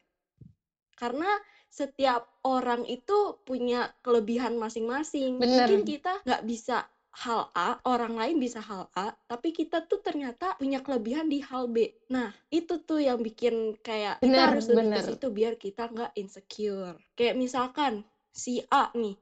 Karena 1.00 1.32
setiap 1.72 2.28
orang 2.44 2.84
itu 2.84 3.40
punya 3.48 3.88
kelebihan 4.04 4.60
masing-masing. 4.60 5.40
Mungkin 5.40 5.88
kita 5.88 6.20
nggak 6.28 6.44
bisa 6.44 6.84
hal 7.20 7.50
A, 7.58 7.82
orang 7.90 8.14
lain 8.14 8.38
bisa 8.38 8.62
hal 8.62 8.86
A, 8.94 9.12
tapi 9.26 9.50
kita 9.50 9.84
tuh 9.90 10.00
ternyata 10.00 10.54
punya 10.62 10.80
kelebihan 10.80 11.26
di 11.26 11.42
hal 11.42 11.66
B. 11.68 11.90
Nah, 12.14 12.30
itu 12.54 12.80
tuh 12.86 13.02
yang 13.02 13.18
bikin 13.20 13.76
kayak 13.82 14.22
kita 14.22 14.30
Bener, 14.30 14.48
harus 14.54 14.70
lebih 14.70 14.94
ke 14.94 15.02
situ 15.04 15.28
biar 15.34 15.54
kita 15.58 15.90
nggak 15.90 16.12
insecure. 16.16 16.96
Kayak 17.18 17.36
misalkan 17.42 18.06
si 18.34 18.62
A 18.72 18.90
nih, 18.96 19.16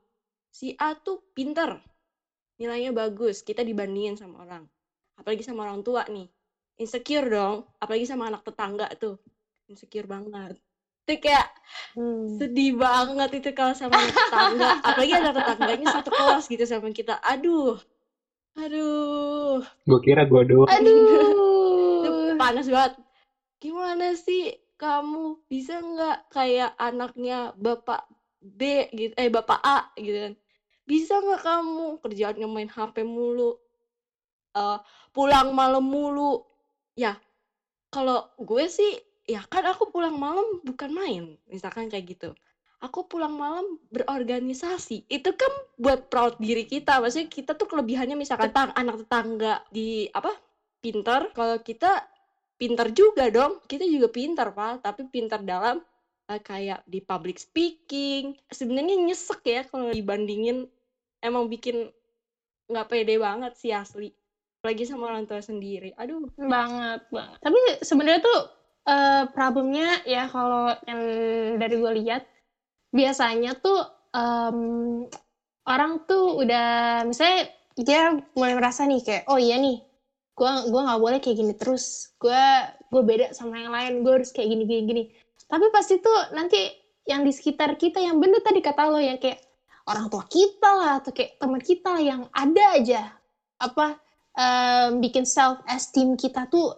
si 0.51 0.73
A 0.77 0.93
tuh 0.97 1.21
pinter, 1.33 1.79
nilainya 2.61 2.91
bagus, 2.95 3.41
kita 3.45 3.61
dibandingin 3.65 4.17
sama 4.17 4.43
orang. 4.45 4.63
Apalagi 5.17 5.41
sama 5.45 5.65
orang 5.65 5.81
tua 5.81 6.05
nih, 6.09 6.27
insecure 6.81 7.27
dong. 7.29 7.65
Apalagi 7.81 8.05
sama 8.05 8.29
anak 8.29 8.45
tetangga 8.45 8.87
tuh, 8.97 9.17
insecure 9.69 10.05
banget. 10.09 10.55
Itu 11.05 11.13
kayak 11.21 11.47
Hmm. 11.97 12.37
sedih 12.37 12.77
banget 12.77 13.29
itu 13.41 13.49
kalau 13.57 13.73
sama 13.73 13.97
anak 13.97 14.13
tetangga 14.13 14.69
apalagi 14.85 15.13
ada 15.17 15.31
tetangganya 15.33 15.87
satu 15.89 16.09
kelas 16.13 16.45
gitu 16.45 16.61
sama 16.69 16.93
kita 16.93 17.17
aduh 17.25 17.73
aduh 18.53 19.63
gue 19.87 19.99
kira 20.05 20.23
gue 20.29 20.41
doang 20.45 20.69
itu 20.69 21.15
Aduh. 21.97 22.35
panas 22.37 22.67
banget 22.69 22.93
gimana 23.63 24.13
sih 24.13 24.53
kamu 24.77 25.41
bisa 25.49 25.81
nggak 25.81 26.17
kayak 26.29 26.71
anaknya 26.77 27.49
bapak 27.57 28.05
B 28.47 28.87
gitu 28.95 29.13
eh 29.19 29.27
bapak 29.27 29.59
A 29.61 29.79
gitu 29.99 30.31
kan 30.31 30.33
bisa 30.87 31.19
nggak 31.19 31.41
kamu 31.43 31.87
kerjaannya 31.99 32.47
main 32.47 32.71
HP 32.71 33.03
mulu 33.03 33.59
eh, 34.55 34.79
pulang 35.11 35.51
malam 35.51 35.83
mulu 35.83 36.47
Ya, 36.97 37.13
kalau 37.93 38.25
gue 38.41 38.65
sih, 38.65 38.97
ya 39.29 39.45
kan 39.45 39.61
aku 39.69 39.93
pulang 39.93 40.17
malam 40.17 40.65
bukan 40.65 40.89
main, 40.89 41.23
misalkan 41.45 41.93
kayak 41.93 42.17
gitu. 42.17 42.29
Aku 42.81 43.05
pulang 43.05 43.37
malam 43.37 43.77
berorganisasi. 43.93 45.05
Itu 45.05 45.37
kan 45.37 45.49
buat 45.77 46.09
proud 46.09 46.41
diri 46.41 46.65
kita. 46.65 46.97
Maksudnya 47.01 47.29
kita 47.29 47.51
tuh 47.53 47.69
kelebihannya 47.69 48.17
misalkan 48.17 48.49
tang 48.53 48.73
anak 48.73 49.05
tetangga 49.05 49.61
di 49.69 50.09
apa? 50.13 50.29
Pintar. 50.81 51.33
Kalau 51.33 51.57
kita 51.61 52.05
pintar 52.57 52.93
juga 52.93 53.29
dong. 53.33 53.61
Kita 53.65 53.81
juga 53.81 54.13
pintar, 54.13 54.53
Pak. 54.53 54.85
Tapi 54.85 55.09
pintar 55.09 55.41
dalam 55.41 55.81
kayak 56.27 56.83
di 56.83 56.99
public 56.99 57.39
speaking. 57.39 58.35
Sebenarnya 58.51 58.99
nyesek 58.99 59.41
ya 59.47 59.61
kalau 59.63 59.95
dibandingin 59.95 60.67
emang 61.23 61.47
bikin 61.47 61.87
nggak 62.67 62.87
pede 62.91 63.15
banget 63.15 63.55
sih 63.55 63.71
asli 63.71 64.11
apalagi 64.59 64.83
sama 64.83 65.07
orang 65.07 65.23
tua 65.23 65.39
sendiri. 65.39 65.95
Aduh. 65.95 66.27
Banget 66.35 67.07
banget. 67.07 67.39
Tapi 67.39 67.59
sebenarnya 67.79 68.19
tuh 68.19 68.39
uh, 68.89 69.23
problemnya 69.31 70.03
ya 70.03 70.27
kalau 70.27 70.75
yang 70.83 71.01
dari 71.55 71.75
gue 71.79 71.91
lihat 72.03 72.27
biasanya 72.91 73.55
tuh 73.63 73.87
um, 74.11 74.59
orang 75.63 76.03
tuh 76.03 76.43
udah 76.43 77.03
misalnya 77.07 77.47
dia 77.79 78.19
mulai 78.35 78.59
merasa 78.59 78.83
nih 78.83 78.99
kayak 79.05 79.23
oh 79.31 79.39
iya 79.39 79.55
nih 79.55 79.79
gue 80.37 80.51
gua 80.69 80.81
nggak 80.91 81.01
boleh 81.01 81.19
kayak 81.23 81.37
gini 81.39 81.53
terus. 81.55 82.11
Gue 82.19 82.43
gue 82.91 83.01
beda 83.07 83.31
sama 83.31 83.63
yang 83.63 83.71
lain. 83.71 84.03
Gue 84.03 84.19
harus 84.19 84.35
kayak 84.35 84.51
gini 84.51 84.63
gini 84.67 84.81
gini 84.83 85.03
tapi 85.47 85.65
pasti 85.71 86.03
tuh 86.03 86.35
nanti 86.35 86.59
yang 87.07 87.23
di 87.23 87.31
sekitar 87.31 87.79
kita 87.79 88.03
yang 88.03 88.19
bener 88.19 88.43
tadi 88.43 88.59
kata 88.59 88.91
lo 88.91 88.99
ya 88.99 89.15
kayak 89.15 89.39
orang 89.87 90.11
tua 90.11 90.27
kita 90.27 90.69
lah 90.75 90.91
atau 90.99 91.15
kayak 91.15 91.39
teman 91.39 91.63
kita 91.63 91.93
yang 92.03 92.27
ada 92.35 92.63
aja. 92.75 93.01
Apa 93.63 93.95
um, 94.35 94.99
bikin 94.99 95.23
self 95.23 95.63
esteem 95.71 96.19
kita 96.19 96.51
tuh 96.51 96.75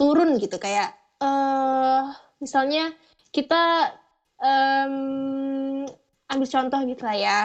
turun 0.00 0.40
gitu. 0.40 0.56
Kayak 0.56 0.96
uh, 1.20 2.08
misalnya 2.40 2.96
kita 3.28 3.92
um, 4.40 5.84
ambil 6.32 6.48
contoh 6.48 6.80
gitu 6.88 7.02
lah 7.04 7.16
ya. 7.20 7.40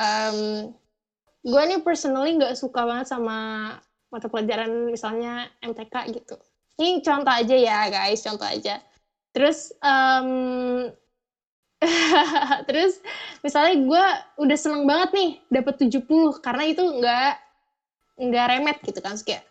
Um, 0.00 0.72
gue 1.44 1.62
nih 1.68 1.84
personally 1.84 2.40
nggak 2.40 2.56
suka 2.56 2.88
banget 2.88 3.12
sama 3.12 3.36
mata 4.08 4.32
pelajaran 4.32 4.88
misalnya 4.88 5.52
MTK 5.60 6.08
gitu. 6.16 6.40
Ini 6.80 7.04
contoh 7.04 7.36
aja 7.36 7.52
ya 7.52 7.92
guys 7.92 8.24
contoh 8.24 8.48
aja 8.48 8.80
terus 9.30 9.70
um, 9.80 10.90
terus 12.68 13.00
misalnya 13.40 13.74
gue 13.80 14.04
udah 14.44 14.58
seneng 14.58 14.84
banget 14.84 15.10
nih 15.16 15.30
dapet 15.48 15.74
70 15.88 16.44
karena 16.44 16.64
itu 16.68 16.82
nggak 16.84 17.32
nggak 18.20 18.46
remet 18.52 18.78
gitu 18.84 19.00
kan. 19.00 19.16
Kayak 19.16 19.44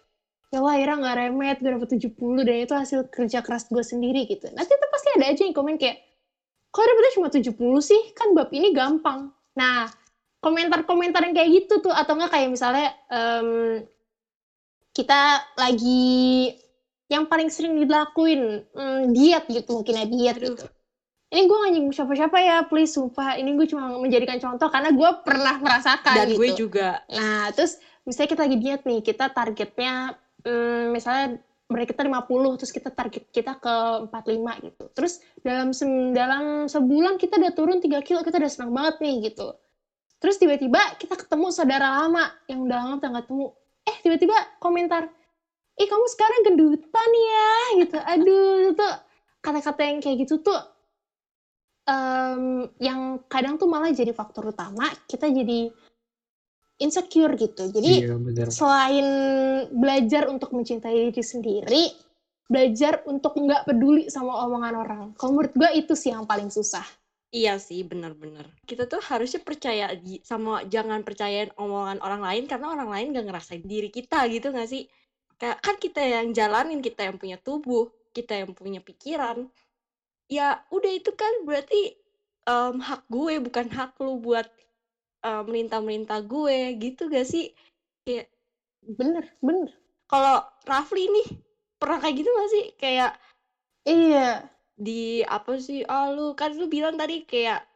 ya 0.49 0.59
wah 0.61 0.77
Ira 0.77 0.93
nggak 0.97 1.17
remet 1.17 1.57
gue 1.61 1.71
dapet 1.73 1.89
70 1.97 2.45
dan 2.45 2.55
itu 2.61 2.73
hasil 2.77 2.99
kerja 3.09 3.41
keras 3.41 3.65
gue 3.69 3.81
sendiri 3.81 4.29
gitu. 4.29 4.45
Nanti 4.53 4.71
itu 4.77 4.87
pasti 4.93 5.07
ada 5.17 5.25
aja 5.25 5.41
yang 5.41 5.55
komen 5.57 5.81
kayak 5.81 5.97
kok 6.69 6.85
dapetnya 6.85 7.11
cuma 7.17 7.27
70 7.33 7.81
sih? 7.81 8.01
Kan 8.13 8.37
bab 8.37 8.53
ini 8.53 8.69
gampang. 8.77 9.33
Nah 9.57 9.89
komentar-komentar 10.39 11.25
yang 11.25 11.35
kayak 11.35 11.49
gitu 11.65 11.83
tuh 11.83 11.91
atau 11.91 12.15
enggak 12.15 12.31
kayak 12.31 12.49
misalnya 12.53 12.95
um, 13.11 13.81
kita 14.93 15.43
lagi 15.59 16.53
yang 17.09 17.25
paling 17.25 17.49
sering 17.49 17.75
dilakuin 17.81 18.63
um, 18.77 19.11
diet 19.11 19.49
gitu 19.49 19.81
mungkin 19.81 19.97
ya 19.97 20.05
diet 20.05 20.37
gitu 20.37 20.65
ini 21.29 21.45
gue 21.45 21.57
gak 21.61 21.71
nyinggung 21.77 21.93
siapa-siapa 21.93 22.37
ya, 22.41 22.57
please 22.65 22.97
sumpah. 22.97 23.37
Ini 23.37 23.53
gue 23.53 23.69
cuma 23.69 23.93
menjadikan 24.01 24.41
contoh 24.41 24.65
karena 24.73 24.89
gue 24.89 25.09
pernah 25.21 25.61
merasakan 25.61 26.25
Dan 26.25 26.27
gitu. 26.33 26.39
gue 26.41 26.49
juga. 26.57 27.05
Nah, 27.05 27.53
terus 27.53 27.77
misalnya 28.01 28.29
kita 28.33 28.41
lagi 28.49 28.57
diet 28.57 28.81
nih, 28.81 28.99
kita 29.05 29.25
targetnya 29.29 30.17
hmm, 30.41 30.89
misalnya 30.89 31.37
berat 31.69 31.85
kita 31.85 32.01
50, 32.01 32.57
terus 32.57 32.71
kita 32.73 32.89
target 32.89 33.23
kita 33.29 33.61
ke 33.61 33.75
45 34.09 34.65
gitu. 34.65 34.83
Terus 34.97 35.13
dalam 35.45 35.69
se 35.69 35.85
dalam 36.17 36.65
sebulan 36.65 37.21
kita 37.21 37.37
udah 37.37 37.53
turun 37.53 37.77
3 37.77 38.01
kilo, 38.01 38.25
kita 38.25 38.41
udah 38.41 38.49
senang 38.49 38.73
banget 38.73 38.97
nih 38.97 39.29
gitu. 39.29 39.53
Terus 40.17 40.35
tiba-tiba 40.41 40.81
kita 40.97 41.13
ketemu 41.13 41.53
saudara 41.53 41.93
lama 42.03 42.25
yang 42.49 42.65
udah 42.65 42.77
lama 42.81 42.93
gak 42.97 43.29
ketemu. 43.29 43.53
Eh, 43.85 43.97
tiba-tiba 44.01 44.37
komentar, 44.57 45.13
"Ih, 45.79 45.87
kamu 45.87 46.05
sekarang 46.11 46.39
gendutan 46.43 47.09
ya." 47.15 47.51
gitu. 47.79 47.97
Aduh, 47.97 48.75
itu 48.75 48.87
kata-kata 49.39 49.81
yang 49.87 49.99
kayak 50.03 50.27
gitu 50.27 50.43
tuh 50.43 50.59
um, 51.89 52.67
yang 52.77 53.23
kadang 53.31 53.57
tuh 53.57 53.65
malah 53.65 53.89
jadi 53.89 54.13
faktor 54.13 54.53
utama 54.53 54.91
kita 55.09 55.31
jadi 55.31 55.71
insecure 56.79 57.35
gitu. 57.35 57.67
Jadi 57.75 58.07
Iya, 58.07 58.15
bener. 58.15 58.47
selain 58.47 59.07
belajar 59.75 60.31
untuk 60.31 60.55
mencintai 60.55 61.11
diri 61.11 61.23
sendiri, 61.23 61.83
belajar 62.47 63.03
untuk 63.03 63.35
nggak 63.35 63.67
peduli 63.67 64.07
sama 64.07 64.47
omongan 64.47 64.75
orang. 64.79 65.03
Kalau 65.19 65.35
menurut 65.35 65.53
gue 65.53 65.69
itu 65.75 65.93
sih 65.99 66.15
yang 66.15 66.23
paling 66.23 66.47
susah. 66.47 66.85
Iya 67.29 67.61
sih, 67.61 67.85
benar-benar. 67.85 68.49
Kita 68.65 68.89
tuh 68.89 69.03
harusnya 69.05 69.43
percaya 69.45 69.93
sama 70.25 70.65
jangan 70.65 71.05
percayain 71.05 71.53
omongan 71.59 72.01
orang 72.01 72.25
lain 72.25 72.43
karena 72.49 72.73
orang 72.73 72.89
lain 72.89 73.13
gak 73.13 73.27
ngerasain 73.29 73.61
diri 73.61 73.93
kita 73.93 74.25
gitu 74.33 74.49
gak 74.49 74.65
sih? 74.65 74.89
Kayak 75.39 75.57
kan 75.65 75.75
kita 75.79 76.01
yang 76.03 76.27
jalanin, 76.35 76.79
kita 76.83 77.01
yang 77.07 77.17
punya 77.21 77.37
tubuh, 77.39 77.89
kita 78.11 78.33
yang 78.43 78.51
punya 78.51 78.79
pikiran. 78.83 79.47
Ya 80.29 80.61
udah 80.69 80.91
itu 80.93 81.11
kan 81.15 81.33
berarti 81.47 81.95
um, 82.45 82.77
hak 82.83 83.01
gue 83.09 83.39
bukan 83.41 83.67
hak 83.71 83.97
lu 84.03 84.19
buat 84.21 84.47
uh, 85.25 85.43
merintah-merintah 85.47 86.19
gue 86.27 86.75
gitu 86.77 87.09
gak 87.09 87.27
sih? 87.27 87.51
Kayak 88.05 88.27
Bener, 88.83 89.25
bener. 89.43 89.69
kalau 90.09 90.41
Rafli 90.65 91.07
nih 91.11 91.27
pernah 91.79 91.97
kayak 92.01 92.15
gitu 92.19 92.29
gak 92.35 92.49
sih? 92.51 92.65
Kayak 92.79 93.11
Iya. 93.87 94.49
di 94.79 95.23
apa 95.27 95.59
sih 95.59 95.83
ah 95.83 96.07
lu 96.15 96.31
kan 96.39 96.55
lu 96.55 96.71
bilang 96.71 96.95
tadi 96.95 97.27
kayak 97.27 97.67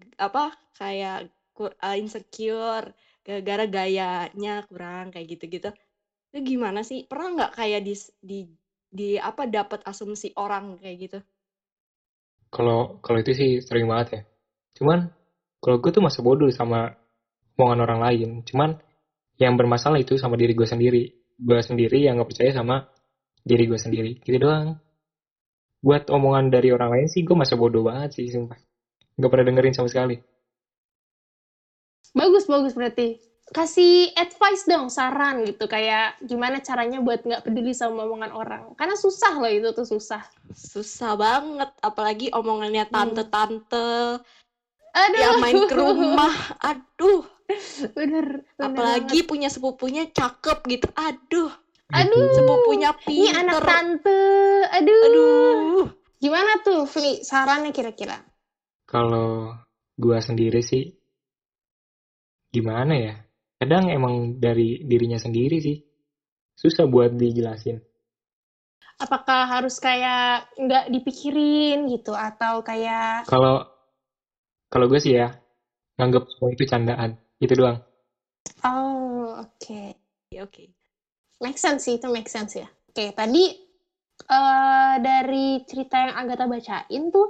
g- 0.00 0.16
apa 0.26 0.56
kayak 0.78 1.28
uh, 1.60 1.96
insecure 2.00 2.86
gara-gara 3.24 3.64
gayanya 3.68 4.64
kurang 4.68 5.12
kayak 5.12 5.26
gitu-gitu 5.36 5.68
itu 6.34 6.58
gimana 6.58 6.82
sih 6.82 7.06
pernah 7.06 7.30
nggak 7.38 7.52
kayak 7.54 7.86
di 7.86 7.94
di 8.18 8.38
di 8.90 9.08
apa 9.22 9.46
dapat 9.46 9.86
asumsi 9.86 10.34
orang 10.34 10.82
kayak 10.82 10.96
gitu 10.98 11.18
Kalau 12.50 12.98
kalau 12.98 13.22
itu 13.22 13.34
sih 13.34 13.50
sering 13.62 13.86
banget 13.86 14.08
ya. 14.10 14.20
Cuman 14.82 15.10
kalau 15.62 15.78
gue 15.78 15.90
tuh 15.94 16.02
masih 16.02 16.22
bodoh 16.22 16.50
sama 16.50 16.94
omongan 17.54 17.82
orang 17.86 18.00
lain. 18.02 18.30
Cuman 18.46 18.78
yang 19.38 19.58
bermasalah 19.58 19.98
itu 19.98 20.14
sama 20.18 20.38
diri 20.38 20.54
gue 20.54 20.66
sendiri. 20.66 21.10
Gue 21.34 21.58
sendiri 21.62 22.06
yang 22.06 22.18
nggak 22.18 22.30
percaya 22.30 22.54
sama 22.54 22.86
diri 23.42 23.66
gue 23.66 23.78
sendiri. 23.78 24.22
Gitu 24.22 24.38
doang. 24.38 24.78
Buat 25.82 26.10
omongan 26.14 26.54
dari 26.54 26.70
orang 26.70 26.94
lain 26.94 27.08
sih 27.10 27.26
gue 27.26 27.34
masih 27.34 27.58
bodoh 27.58 27.82
banget 27.86 28.22
sih 28.22 28.30
sumpah. 28.30 28.58
Gak 29.18 29.30
pernah 29.30 29.46
dengerin 29.50 29.74
sama 29.74 29.86
sekali. 29.90 30.18
Bagus, 32.14 32.46
bagus 32.46 32.74
berarti. 32.78 33.33
Kasih 33.44 34.08
advice 34.16 34.64
dong, 34.64 34.88
saran 34.88 35.44
gitu. 35.44 35.68
Kayak 35.68 36.16
gimana 36.24 36.64
caranya 36.64 36.98
buat 36.98 37.20
nggak 37.20 37.44
peduli 37.44 37.76
sama 37.76 38.02
omongan 38.02 38.32
orang. 38.32 38.62
Karena 38.72 38.96
susah 38.96 39.36
loh 39.36 39.52
itu 39.52 39.68
tuh 39.70 39.84
susah. 39.84 40.24
susah 40.50 41.18
banget 41.18 41.66
apalagi 41.82 42.30
omongannya 42.30 42.86
Hmm. 42.86 42.94
tante-tante 43.10 44.22
Aduh. 44.94 45.18
yang 45.18 45.42
main 45.42 45.66
ke 45.66 45.74
rumah 45.74 46.30
aduh 46.62 47.26
Bener, 47.90 48.46
bener 48.46 48.62
apalagi 48.62 49.18
banget. 49.18 49.26
punya 49.26 49.48
sepupunya 49.50 50.06
cakep 50.06 50.62
gitu 50.70 50.86
aduh 50.94 51.50
Aduh. 51.90 52.30
sepupunya 52.32 52.94
Ini 53.04 53.34
anak 53.34 53.58
pinter 53.58 53.64
tante. 53.66 54.20
Aduh. 54.72 55.02
aduh 55.02 55.84
Gimana 56.16 56.56
tuh, 56.62 56.86
Fli? 56.86 57.20
Sarannya 57.20 57.74
kira-kira? 57.74 58.16
Kalau 58.86 59.52
gue 59.92 60.18
sendiri 60.22 60.62
sih 60.62 60.94
gimana 62.48 62.94
ya? 62.94 63.14
Kadang 63.60 63.84
emang 63.90 64.14
dari 64.38 64.82
dirinya 64.84 65.18
sendiri 65.18 65.56
sih. 65.62 65.76
Susah 66.58 66.86
buat 66.86 67.10
dijelasin. 67.14 67.78
Apakah 69.02 69.40
harus 69.50 69.76
kayak 69.82 70.46
nggak 70.54 70.84
dipikirin 70.94 71.90
gitu 71.90 72.14
atau 72.14 72.62
kayak 72.62 73.26
Kalau 73.26 73.66
kalau 74.72 74.86
gue 74.90 75.00
sih 75.02 75.14
ya 75.18 75.28
nganggap 75.98 76.22
semua 76.30 76.50
itu 76.54 76.64
candaan. 76.66 77.10
Itu 77.42 77.54
doang. 77.58 77.78
oh 78.64 79.42
oke 79.44 79.82
oke 80.44 80.64
make 81.42 81.58
sense 81.58 81.86
sih 81.86 81.94
itu 81.98 82.08
make 82.10 82.30
sense 82.30 82.52
ya. 82.58 82.68
Oke 82.90 83.10
tadi 83.14 83.44
eh 84.30 84.94
dari 85.02 85.60
cerita 85.68 85.96
yang 86.04 86.14
Agatha 86.16 86.46
bacain 86.46 87.04
tuh 87.14 87.28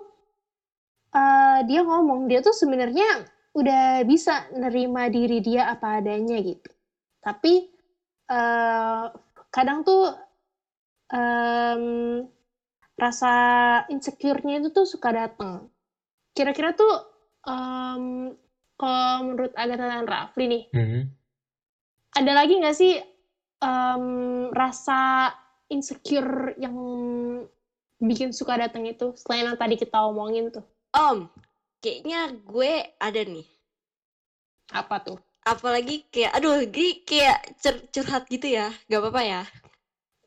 eh 1.15 1.59
dia 1.69 1.81
ngomong 1.87 2.21
dia 2.31 2.41
tuh 2.45 2.55
sebenarnya 2.55 3.25
udah 3.55 4.03
bisa 4.03 4.51
nerima 4.53 5.07
diri 5.07 5.39
dia 5.39 5.71
apa 5.71 6.03
adanya 6.03 6.39
gitu. 6.43 6.71
Tapi 7.23 7.71
eh 8.25 9.05
kadang 9.49 9.87
tuh 9.87 10.11
em, 11.09 11.85
rasa 12.95 13.35
insecure-nya 13.91 14.63
itu 14.63 14.69
tuh 14.71 14.87
suka 14.87 15.15
datang. 15.15 15.71
Kira-kira 16.35 16.75
tuh 16.75 16.95
em, 17.47 18.35
kalau 18.75 19.23
menurut 19.23 19.55
Agatha 19.55 19.87
dan 19.87 20.07
Rafli 20.07 20.45
nih, 20.51 20.65
Mhm. 20.75 21.01
ada 22.15 22.33
lagi 22.35 22.55
nggak 22.59 22.77
sih 22.77 22.95
em, 23.63 24.05
rasa 24.51 25.31
insecure 25.71 26.59
yang 26.59 26.75
bikin 27.99 28.35
suka 28.35 28.59
datang 28.59 28.85
itu 28.85 29.15
selain 29.15 29.49
yang 29.49 29.57
tadi 29.57 29.79
kita 29.79 29.97
omongin 30.03 30.51
tuh 30.51 30.67
Om, 30.93 31.27
kayaknya 31.85 32.21
gue 32.51 32.73
ada 33.07 33.23
nih. 33.35 33.47
apa 34.81 34.97
tuh 35.07 35.19
Apalagi 35.53 35.97
kayak, 36.13 36.33
aduh, 36.41 36.57
gini 36.75 37.05
kayak 37.09 37.39
cur- 37.61 37.85
curhat 37.93 38.25
gitu 38.33 38.49
ya. 38.59 38.67
Gak 38.89 39.01
apa-apa 39.01 39.23
ya. 39.33 39.41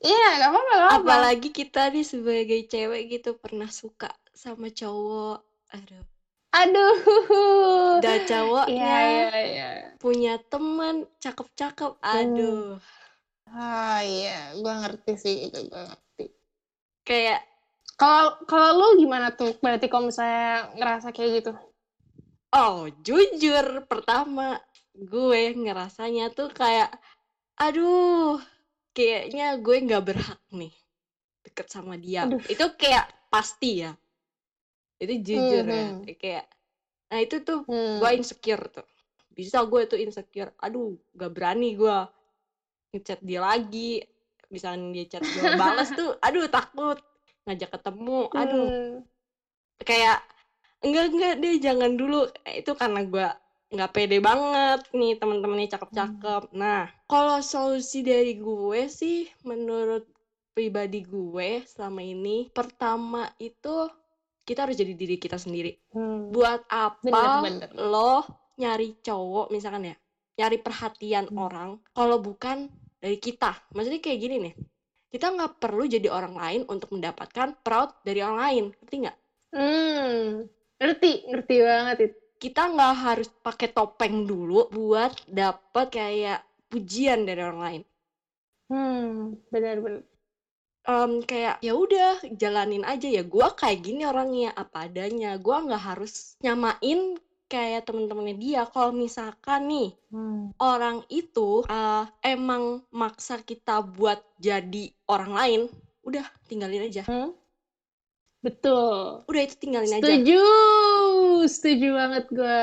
iya 0.05 0.27
gak 0.41 0.49
apa-apa 0.53 0.73
Apalagi 0.97 1.49
kita 1.59 1.81
nih 1.93 2.05
sebagai 2.05 2.61
cewek 2.71 3.01
gitu 3.17 3.29
pernah 3.43 3.69
suka 3.81 4.09
sama 4.43 4.67
cowok. 4.79 5.37
Aduh. 5.73 6.03
aduh 6.61 6.95
Dan 8.03 8.19
cowoknya 8.29 8.77
iya 8.77 8.99
iya 9.09 9.29
iya 9.53 9.69
punya 10.01 10.33
teman 10.51 10.95
cakep-cakep. 11.23 11.91
Aduh. 12.17 12.77
ah 13.49 13.99
iya 14.13 14.35
gua 14.61 14.73
ngerti 14.81 15.11
sih 15.23 15.35
itu 15.47 15.59
gua 15.71 15.81
ngerti 15.89 16.23
Kayak, 17.07 17.41
kalau 17.97 18.37
kalau 18.45 18.69
lu 18.77 19.01
gimana 19.01 19.33
tuh 19.33 19.57
berarti 19.59 19.89
kalau 19.89 20.07
misalnya 20.07 20.71
ngerasa 20.77 21.09
kayak 21.11 21.43
gitu 21.43 21.51
oh 22.55 22.87
jujur 23.03 23.83
pertama 23.89 24.61
gue 24.97 25.53
ngerasanya 25.53 26.33
tuh 26.33 26.49
kayak, 26.49 26.89
aduh, 27.61 28.41
kayaknya 28.97 29.53
gue 29.61 29.77
nggak 29.85 30.03
berhak 30.09 30.41
nih 30.49 30.73
deket 31.45 31.69
sama 31.69 31.93
dia. 32.01 32.25
Aduh. 32.25 32.41
Itu 32.49 32.73
kayak 32.73 33.05
pasti 33.29 33.85
ya. 33.85 33.93
Itu 34.97 35.13
jujur 35.21 35.65
ya. 35.69 35.93
Mhm. 35.93 36.17
Kayak, 36.17 36.45
nah 37.13 37.19
itu 37.21 37.35
tuh 37.45 37.61
Hmm. 37.69 38.01
gue 38.01 38.09
insecure 38.17 38.65
tuh. 38.73 38.87
Bisa 39.29 39.61
gue 39.61 39.85
tuh 39.85 40.01
insecure. 40.01 40.49
Aduh, 40.65 40.97
gak 41.13 41.29
berani 41.29 41.77
gue 41.77 41.97
ngechat 42.97 43.21
dia 43.21 43.45
lagi. 43.45 44.01
Misalnya 44.49 44.97
dia 44.97 45.05
chat 45.05 45.23
gue 45.27 45.43
balas 45.59 45.91
tuh, 45.93 46.15
aduh 46.23 46.47
takut 46.49 46.97
ngajak 47.47 47.69
ketemu. 47.73 48.27
Aduh, 48.35 48.67
Hmm. 48.67 49.07
kayak 49.81 50.19
enggak 50.83 51.05
enggak 51.09 51.33
deh 51.41 51.55
jangan 51.57 51.91
dulu 51.95 52.27
Eh, 52.45 52.61
itu 52.61 52.71
karena 52.77 53.01
gua 53.07 53.29
nggak 53.67 53.91
pede 53.91 54.23
banget 54.23 54.79
nih 54.95 55.19
teman-temannya 55.19 55.67
cakep-cakep 55.67 56.55
nah 56.55 56.87
kalau 57.03 57.43
solusi 57.43 57.99
dari 57.99 58.39
gue 58.39 58.87
sih 58.87 59.27
menurut 59.43 60.07
pribadi 60.55 61.03
gue 61.03 61.67
selama 61.67 61.99
ini 61.99 62.47
pertama 62.55 63.27
itu 63.43 63.91
kita 64.47 64.63
harus 64.63 64.79
jadi 64.79 64.95
diri 64.95 65.19
kita 65.19 65.35
sendiri 65.35 65.75
Hmm. 65.91 66.31
buat 66.31 66.63
apa 66.71 67.03
Bener, 67.03 67.43
bener. 67.43 67.69
lo 67.75 68.23
nyari 68.55 69.03
cowok 69.03 69.51
misalkan 69.51 69.91
ya 69.91 69.95
nyari 70.39 70.57
perhatian 70.63 71.27
Hmm. 71.27 71.37
orang 71.37 71.69
kalau 71.91 72.23
bukan 72.23 72.71
dari 73.03 73.19
kita 73.19 73.51
maksudnya 73.75 73.99
kayak 73.99 74.19
gini 74.23 74.35
nih 74.47 74.53
kita 75.13 75.25
nggak 75.35 75.51
perlu 75.61 75.83
jadi 75.95 76.07
orang 76.17 76.35
lain 76.41 76.61
untuk 76.73 76.89
mendapatkan 76.95 77.49
proud 77.65 77.89
dari 78.07 78.19
orang 78.25 78.39
lain 78.45 78.63
ngerti 78.79 78.95
nggak 79.03 79.17
Hmm, 79.55 80.47
ngerti, 80.79 81.11
ngerti 81.29 81.55
banget 81.67 81.97
itu. 82.05 82.17
kita 82.43 82.61
nggak 82.73 82.93
harus 83.05 83.29
pakai 83.45 83.67
topeng 83.77 84.15
dulu 84.31 84.59
buat 84.75 85.11
dapet 85.39 85.85
kayak 85.97 86.39
pujian 86.69 87.19
dari 87.27 87.41
orang 87.47 87.61
lain 87.67 87.81
Hmm, 88.69 89.35
benar-benar. 89.51 90.03
Em, 90.93 91.11
kayak 91.29 91.55
ya 91.67 91.73
udah 91.83 92.13
jalanin 92.41 92.83
aja 92.93 93.07
ya 93.17 93.23
gua 93.33 93.47
kayak 93.59 93.79
gini 93.85 94.01
orangnya 94.11 94.49
apa 94.61 94.77
adanya 94.87 95.29
gua 95.45 95.57
nggak 95.65 95.83
harus 95.89 96.13
nyamain 96.43 96.99
kayak 97.53 97.81
temen-temennya 97.87 98.35
dia 98.45 98.61
kalau 98.73 98.91
misalkan 99.05 99.61
nih 99.71 99.89
Hmm. 100.11 100.51
orang 100.71 100.97
itu 101.21 101.49
eh, 101.69 102.03
emang 102.33 102.63
maksa 103.01 103.35
kita 103.49 103.75
buat 103.97 104.19
jadi 104.47 104.83
orang 105.13 105.31
lain 105.39 105.61
udah 106.07 106.25
tinggalin 106.49 106.87
aja 106.89 107.03
Hmm? 107.07 107.31
Betul. 108.45 109.25
udah 109.29 109.41
itu 109.45 109.55
tinggalin 109.61 109.93
aja 109.99 110.17
Setuju, 110.21 110.39
setuju 111.47 111.87
banget 111.99 112.23
gue. 112.37 112.61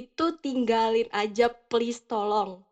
itu 0.00 0.26
tinggalin 0.44 1.08
aja 1.12 1.46
please 1.70 2.00
tolong 2.04 2.64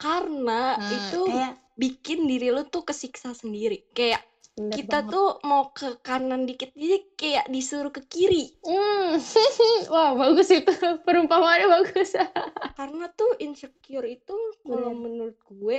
karena 0.00 0.62
Hmm, 0.76 0.90
itu 0.98 1.20
kayak 1.28 1.54
bikin 1.82 2.26
diri 2.30 2.48
lu 2.54 2.62
tuh 2.74 2.82
kesiksa 2.88 3.30
sendiri 3.36 3.78
kayak 3.98 4.22
bener 4.58 4.78
kita 4.78 4.86
banget. 4.90 5.12
tuh 5.12 5.28
mau 5.48 5.62
ke 5.78 5.88
kanan 6.06 6.42
dikit 6.48 6.70
jadi 6.74 6.98
kayak 7.20 7.46
disuruh 7.54 7.92
ke 7.96 8.02
kiri 8.12 8.44
Hmm. 8.64 9.20
Wah, 9.92 10.10
bagus 10.16 10.48
itu. 10.50 10.72
Perumpamaannya 11.04 11.66
bagus. 11.68 12.10
karena 12.78 13.06
tuh 13.18 13.38
insecure 13.46 14.06
itu 14.16 14.36
kalau 14.66 14.90
Bener. 14.90 14.98
menurut 15.04 15.38
gue 15.46 15.78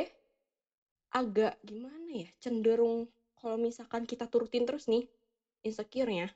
agak 1.11 1.53
gimana 1.63 2.09
ya 2.23 2.29
cenderung 2.43 3.07
kalau 3.39 3.57
misalkan 3.59 4.03
kita 4.07 4.25
turutin 4.31 4.63
terus 4.67 4.85
nih 4.91 5.03
insecure-nya 5.67 6.27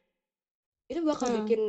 itu 0.91 0.99
bakal 1.05 1.27
Hmm. 1.27 1.35
bikin 1.35 1.61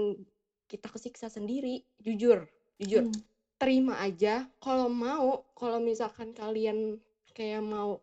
kita 0.70 0.86
kesiksa 0.94 1.26
sendiri 1.30 1.82
jujur 2.00 2.46
jujur 2.80 3.04
Hmm. 3.04 3.22
terima 3.60 4.00
aja 4.00 4.46
kalau 4.64 4.88
mau 4.88 5.44
kalau 5.58 5.78
misalkan 5.82 6.32
kalian 6.32 6.98
kayak 7.36 7.62
mau 7.62 8.00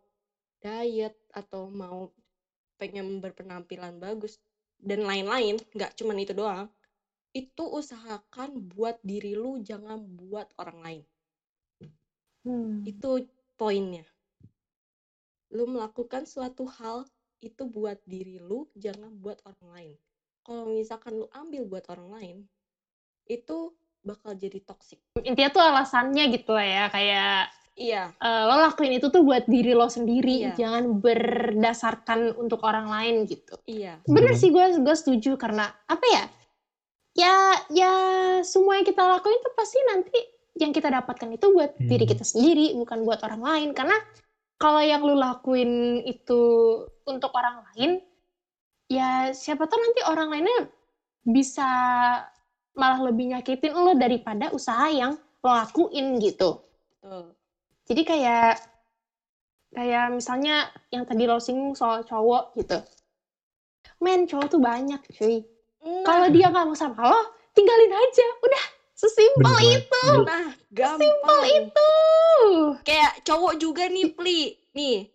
diet 0.63 1.15
atau 1.31 1.67
mau 1.71 2.11
pengen 2.77 3.19
berpenampilan 3.19 3.97
bagus 3.97 4.37
dan 4.77 5.03
lain-lain 5.03 5.57
nggak 5.73 5.97
cuman 5.97 6.17
itu 6.21 6.33
doang 6.37 6.69
itu 7.35 7.63
usahakan 7.65 8.57
buat 8.73 8.97
diri 9.05 9.37
lu 9.37 9.61
jangan 9.61 10.01
buat 10.01 10.49
orang 10.57 10.79
lain. 10.81 11.03
Hmm. 12.47 12.79
itu 12.87 13.27
poinnya. 13.59 14.07
Lu 15.51 15.67
melakukan 15.67 16.23
suatu 16.23 16.63
hal 16.63 17.03
itu 17.43 17.67
buat 17.67 17.99
diri 18.07 18.39
lu 18.39 18.71
jangan 18.73 19.11
buat 19.19 19.43
orang 19.43 19.67
lain. 19.75 19.95
Kalau 20.47 20.63
misalkan 20.71 21.19
lu 21.19 21.27
ambil 21.35 21.67
buat 21.67 21.85
orang 21.91 22.09
lain 22.09 22.37
itu 23.27 23.75
bakal 23.99 24.31
jadi 24.39 24.63
toxic. 24.63 25.03
Intinya 25.19 25.51
tuh 25.51 25.63
alasannya 25.67 26.31
gitu 26.31 26.55
lah 26.55 26.63
ya, 26.63 26.83
kayak 26.87 27.51
iya 27.77 28.09
eh, 28.17 28.41
lo 28.43 28.57
lakuin 28.57 28.97
itu 28.97 29.07
tuh 29.07 29.21
buat 29.21 29.45
diri 29.45 29.71
lo 29.71 29.85
sendiri, 29.85 30.49
Iya. 30.49 30.53
jangan 30.57 30.97
berdasarkan 30.97 32.33
untuk 32.35 32.65
orang 32.65 32.89
lain 32.89 33.29
gitu. 33.29 33.53
iya 33.63 34.01
Bener 34.03 34.33
Hmm. 34.33 34.41
sih 34.41 34.49
gue 34.49 34.81
gue 34.81 34.95
setuju 34.97 35.37
karena 35.37 35.69
apa 35.85 36.05
ya? 36.09 36.23
Ya 37.13 37.33
ya 37.69 37.93
semua 38.41 38.77
yang 38.77 38.85
kita 38.85 39.01
lakuin 39.01 39.37
tuh 39.41 39.53
pasti 39.53 39.77
nanti 39.85 40.17
yang 40.57 40.73
kita 40.73 40.89
dapatkan 40.89 41.29
itu 41.31 41.53
buat 41.53 41.77
diri 41.77 42.05
Hmm. 42.05 42.13
kita 42.13 42.23
sendiri 42.25 42.73
bukan 42.73 43.05
buat 43.05 43.21
orang 43.21 43.41
lain 43.41 43.69
karena 43.77 43.93
kalau 44.57 44.81
yang 44.81 45.05
lu 45.05 45.13
lakuin 45.13 46.01
itu 46.01 46.41
untuk 47.05 47.29
orang 47.33 47.61
lain 47.71 48.01
ya 48.89 49.29
siapa 49.31 49.69
tahu 49.69 49.77
nanti 49.77 50.01
orang 50.01 50.33
lainnya 50.33 50.59
bisa 51.21 51.69
malah 52.73 53.01
lebih 53.05 53.37
nyakitin 53.37 53.73
lo 53.73 53.93
daripada 53.93 54.49
usaha 54.49 54.89
yang 54.89 55.13
lo 55.41 55.51
lakuin 55.51 56.17
gitu. 56.17 56.57
betul 56.97 57.36
Jadi 57.87 58.01
kayak 58.03 58.59
kayak 59.71 60.05
misalnya 60.11 60.67
yang 60.91 61.07
tadi 61.07 61.23
lo 61.27 61.39
singgung 61.39 61.71
soal 61.75 62.03
cowok 62.03 62.51
gitu. 62.59 62.77
Men, 64.03 64.27
cowok 64.29 64.47
tuh 64.51 64.61
banyak, 64.61 64.99
cuy. 65.17 65.41
Kalau 66.05 66.27
dia 66.29 66.51
nggak 66.51 66.67
mau 66.67 66.77
sama 66.77 67.07
lo, 67.07 67.21
tinggalin 67.55 67.89
aja. 67.89 68.27
Udah, 68.43 68.65
sesimpel 68.97 69.45
Bener 69.45 69.77
itu. 69.77 70.05
nah 70.25 70.47
gampang 70.73 71.41
Itu. 71.45 71.91
kayak 72.81 73.21
cowok 73.21 73.53
juga 73.61 73.85
nih 73.87 74.09
pli 74.09 74.57
nih 74.73 75.05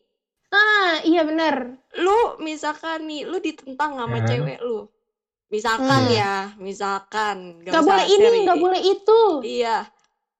Ah, 0.52 1.00
iya 1.02 1.24
bener. 1.24 1.80
lu 1.98 2.37
misalkan 2.38 3.08
nih 3.08 3.24
lu 3.26 3.40
ditentang 3.42 3.96
sama 3.98 4.20
Hmm. 4.20 4.28
cewek 4.28 4.61
lu 4.62 4.87
misalkan 5.50 6.08
Hmm. 6.08 6.14
ya 6.14 6.35
misalkan 6.61 7.37
Gak 7.66 7.72
usah 7.74 7.82
boleh 7.85 8.06
ini, 8.06 8.46
gak 8.46 8.61
boleh 8.61 8.80
itu. 8.85 9.20
iya 9.42 9.88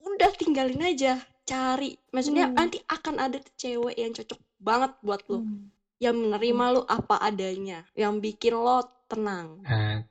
udah 0.05 0.31
tinggalin 0.39 0.81
aja 0.85 1.19
cari 1.43 1.91
maksudnya 2.11 2.47
Hmm. 2.49 2.57
nanti 2.57 2.79
akan 2.87 3.15
ada 3.19 3.39
cewek 3.57 3.97
yang 3.99 4.13
cocok 4.13 4.41
banget 4.59 4.93
buat 5.03 5.21
lu 5.27 5.39
Hmm. 5.43 5.71
yang 5.99 6.17
menerima 6.19 6.65
lu 6.73 6.83
apa 6.87 7.19
adanya 7.19 7.83
yang 7.95 8.19
bikin 8.19 8.55
lo 8.55 8.79
tenang 9.07 9.61
Nah, 9.63 10.03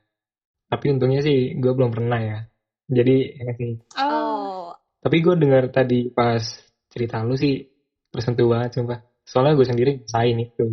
tapi 0.68 0.88
untungnya 0.88 1.20
sih 1.20 1.58
gue 1.58 1.72
belum 1.74 1.90
pernah 1.90 2.16
ya. 2.16 2.38
Jadi 2.86 3.16
enak 3.40 3.56
sih. 3.56 3.72
Oh. 3.98 4.72
Tapi 5.00 5.16
gue 5.18 5.34
dengar 5.34 5.68
tadi 5.68 6.08
pas 6.08 6.40
cerita 6.88 7.20
lu 7.20 7.34
sih 7.34 7.60
tersentuh 8.08 8.46
banget 8.46 8.76
sumpah. 8.76 9.00
Soalnya 9.24 9.52
gue 9.52 9.66
sendiri 9.66 9.90
ngerasain 10.00 10.38
itu. 10.38 10.64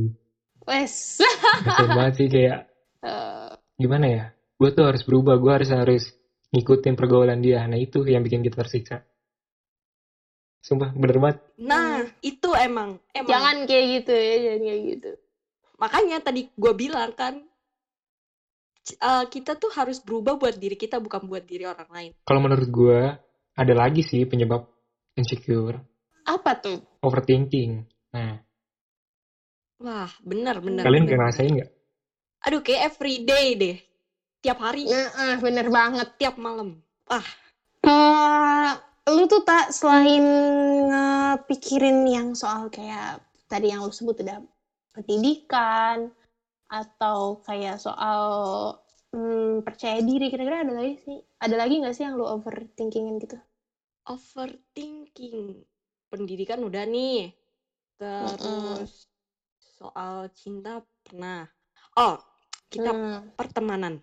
Wes. 0.64 1.20
Banget 1.96 2.14
sih 2.16 2.28
kayak 2.28 2.60
Eh, 3.00 3.52
gimana 3.76 4.06
ya? 4.06 4.24
Gue 4.56 4.70
tuh 4.72 4.84
harus 4.84 5.02
berubah. 5.02 5.40
Gue 5.40 5.52
harus 5.56 5.72
harus 5.72 6.04
ngikutin 6.52 6.94
pergaulan 6.94 7.40
dia. 7.40 7.64
Nah 7.66 7.80
itu 7.80 8.04
yang 8.04 8.22
bikin 8.22 8.44
kita 8.44 8.62
tersiksa. 8.62 9.08
Sumpah 10.60 10.92
bener 10.92 11.18
banget. 11.18 11.38
nah 11.56 12.04
itu 12.20 12.50
emang 12.54 13.00
emang 13.16 13.30
jangan 13.32 13.56
kayak 13.64 13.86
gitu 14.02 14.14
ya, 14.14 14.36
jangan 14.44 14.62
kayak 14.68 14.82
gitu. 14.92 15.12
makanya 15.80 16.18
tadi 16.20 16.42
gue 16.52 16.74
bilang 16.76 17.12
kan 17.16 17.40
eh, 18.90 19.24
kita 19.32 19.56
tuh 19.56 19.72
harus 19.72 20.04
berubah 20.04 20.36
buat 20.36 20.56
diri 20.60 20.76
kita 20.76 21.00
bukan 21.00 21.24
buat 21.26 21.48
diri 21.48 21.64
orang 21.64 21.88
lain 21.88 22.12
Kalau 22.28 22.42
menurut 22.44 22.68
gue 22.68 23.00
ada 23.56 23.74
lagi 23.76 24.04
sih 24.04 24.24
penyebab 24.24 24.68
insecure. 25.16 25.80
Apa 26.24 26.56
tuh? 26.60 26.80
Overthinking. 27.04 27.84
Nah, 28.16 28.40
Wah, 29.80 30.12
benar 30.24 30.60
benar. 30.60 30.84
Kalian 30.84 31.08
benar, 31.08 31.32
ngerasain 31.32 31.52
nggak? 31.56 31.72
Aduh, 32.48 32.60
kayak 32.60 32.92
everyday 32.92 33.48
deh. 33.56 33.78
Tiap 34.40 34.60
hari, 34.60 34.88
Nah, 34.88 35.36
bener 35.40 35.68
banget. 35.68 36.08
tiap 36.16 36.36
malam. 36.40 36.80
Eh, 37.12 37.28
lu 39.16 39.24
tuh 39.32 39.42
tak 39.46 39.72
selain 39.74 40.24
ngepikirin 40.90 42.06
yang 42.10 42.30
soal 42.38 42.70
kayak 42.74 43.22
tadi 43.52 43.74
yang 43.74 43.86
lu 43.86 43.94
sebut 43.94 44.18
udah 44.24 44.40
pendidikan 44.96 46.10
atau 46.70 47.42
kayak 47.48 47.78
soal 47.82 48.22
hmm, 49.14 49.66
percaya 49.66 50.00
diri 50.06 50.30
kira-kira 50.30 50.66
ada 50.66 50.74
lagi 50.74 50.96
sih 51.06 51.18
ada 51.42 51.56
lagi 51.58 51.82
nggak 51.82 51.96
sih 51.96 52.04
yang 52.06 52.16
lu 52.18 52.26
overthinkingin 52.26 53.18
gitu 53.22 53.38
Overthinking. 54.10 55.62
Pendidikan 56.10 56.66
udah 56.66 56.82
nih. 56.90 57.30
Terus 58.02 59.06
soal 59.78 60.34
cinta 60.34 60.82
pernah. 61.06 61.46
Oh, 61.94 62.18
kita 62.74 62.90
Hmm. 62.90 63.30
pertemanan. 63.38 64.02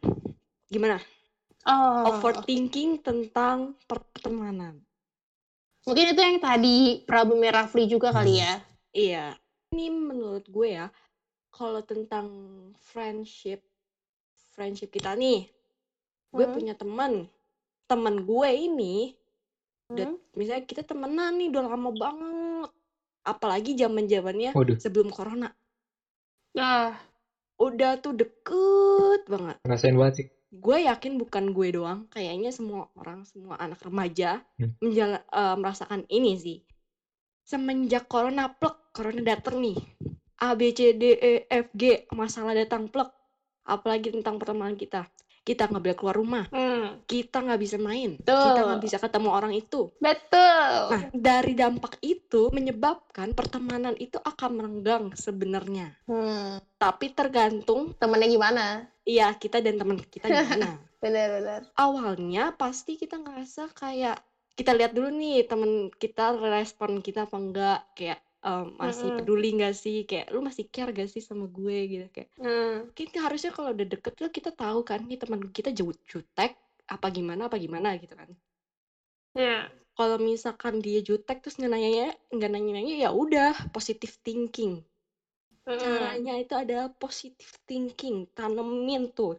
Gimana? 0.71 1.03
oh 1.66 2.14
Overthinking 2.14 3.03
tentang 3.03 3.75
pertemanan. 3.90 4.86
Mungkin 5.87 6.12
itu 6.12 6.20
yang 6.20 6.38
tadi 6.42 7.07
problemnya 7.07 7.62
Rafli 7.62 7.87
juga 7.87 8.11
kali 8.11 8.42
ya 8.42 8.61
Iya. 8.96 9.37
Ini 9.77 9.92
menurut 9.92 10.49
gue 10.49 10.72
ya, 10.72 10.88
kalau 11.53 11.85
tentang 11.85 12.33
friendship, 12.81 13.61
friendship 14.57 14.88
kita 14.88 15.12
nih, 15.12 15.53
gue 16.33 16.46
Hmm. 16.49 16.55
punya 16.57 16.72
teman. 16.72 17.29
Teman 17.85 18.25
gue 18.25 18.49
ini, 18.57 19.12
udah, 19.92 20.09
Hmm. 20.09 20.16
misalnya 20.33 20.64
kita 20.64 20.81
temenan 20.81 21.37
nih 21.37 21.53
udah 21.53 21.64
lama 21.68 21.90
banget. 21.92 22.70
Apalagi 23.20 23.77
zaman 23.77 24.09
zamannya 24.09 24.57
Waduh, 24.57 24.81
sebelum 24.81 25.12
corona. 25.12 25.53
ah 26.57 26.96
Udah 27.61 28.01
tuh 28.01 28.16
deket 28.16 29.29
banget. 29.29 29.61
ngerasain 29.61 29.96
banget 29.96 30.14
sih. 30.25 30.27
Gue 30.54 30.87
yakin 30.87 31.18
bukan 31.18 31.50
gue 31.50 31.74
doang, 31.74 32.06
kayaknya 32.06 32.54
semua 32.54 32.87
orang, 32.94 33.26
semua 33.26 33.59
anak 33.59 33.82
remaja 33.82 34.46
Hmm. 34.62 34.78
menjala- 34.78 35.26
eh, 35.26 35.56
merasakan 35.59 36.06
ini 36.06 36.38
sih. 36.38 36.59
Semenjak 37.42 38.06
corona 38.06 38.50
plek, 38.54 38.94
corona 38.94 39.22
dateng 39.22 39.62
nih. 39.62 39.78
A, 40.37 40.52
B, 40.54 40.70
C, 40.70 40.94
D, 40.94 41.16
E, 41.16 41.32
F, 41.48 41.72
G, 41.74 42.06
masalah 42.14 42.54
datang 42.54 42.87
plek. 42.87 43.09
Apalagi 43.66 44.14
tentang 44.14 44.38
pertemanan 44.38 44.78
kita. 44.78 45.11
Kita 45.46 45.70
nggak 45.70 45.82
boleh 45.82 45.98
keluar 45.98 46.16
rumah. 46.18 46.44
hmm. 46.50 47.06
Kita 47.06 47.38
nggak 47.38 47.61
bisa 47.62 47.78
main. 47.78 48.18
Betul. 48.18 48.35
Kita 48.50 48.61
nggak 48.66 48.82
bisa 48.82 48.96
ketemu 48.98 49.28
orang 49.30 49.52
itu. 49.54 49.94
betul 50.02 50.90
Nah, 50.90 51.02
dari 51.14 51.54
dampak 51.54 52.02
itu 52.02 52.50
menyebabkan 52.50 53.30
pertemanan 53.30 53.94
itu 53.94 54.18
akan 54.18 54.50
merenggang 54.59 55.14
sebenarnya. 55.14 55.94
Hmm. 56.11 56.59
Tapi 56.76 57.14
tergantung, 57.14 57.94
temennya 57.94 58.26
gimana 58.26 58.66
iya 59.06 59.30
kita 59.38 59.62
dan 59.62 59.78
teman 59.78 60.02
kita 60.02 60.26
gimana. 60.26 60.82
bener-bener 61.02 61.62
awalnya 61.78 62.50
pasti 62.59 62.98
kita 62.98 63.22
ngerasa 63.22 63.70
kayak 63.72 64.18
kita 64.59 64.74
lihat 64.74 64.92
dulu 64.92 65.14
nih 65.14 65.46
temen 65.46 65.92
kita 65.94 66.35
respon 66.35 66.98
kita 66.98 67.30
apa 67.30 67.37
enggak 67.38 67.80
kayak 67.94 68.20
em, 68.48 68.66
masih 68.82 69.09
Mm-mm. 69.09 69.16
peduli 69.16 69.48
nggak 69.56 69.74
sih 69.82 69.96
kayak 70.09 70.26
lu 70.35 70.40
masih 70.48 70.64
care 70.74 70.90
gak 70.98 71.09
sih 71.14 71.22
sama 71.28 71.44
gue 71.56 71.76
gitu 71.92 72.06
kayak 72.14 72.30
hmm. 72.38 72.88
kita 72.98 73.16
harusnya 73.24 73.50
kalau 73.56 73.70
udah 73.76 73.87
deket 73.92 74.12
tuh 74.18 74.30
kita 74.38 74.50
tahu 74.62 74.80
kan 74.90 75.00
nih 75.09 75.18
teman 75.22 75.40
kita 75.56 75.70
jauh 75.78 75.94
jutek 76.11 76.52
apa 76.94 77.06
gimana 77.16 77.42
apa 77.50 77.56
gimana 77.64 77.88
gitu 78.02 78.14
kan 78.20 78.30
ya 79.35 79.70
kalau 79.98 80.16
misalkan 80.30 80.74
dia 80.85 81.00
jutek 81.09 81.37
terus 81.42 81.56
nggak 81.59 81.72
nanya 81.72 82.06
nggak 82.35 82.50
nanya 82.52 82.70
nanya 82.76 82.94
ya 83.04 83.11
udah 83.22 83.52
positive 83.74 84.14
thinking 84.26 84.72
Hmm. 85.66 86.16
caranya 86.16 86.32
itu 86.42 86.54
adalah 86.62 86.88
positive 87.02 87.52
thinking 87.68 88.16
tanemin 88.37 89.02
tuh 89.18 89.35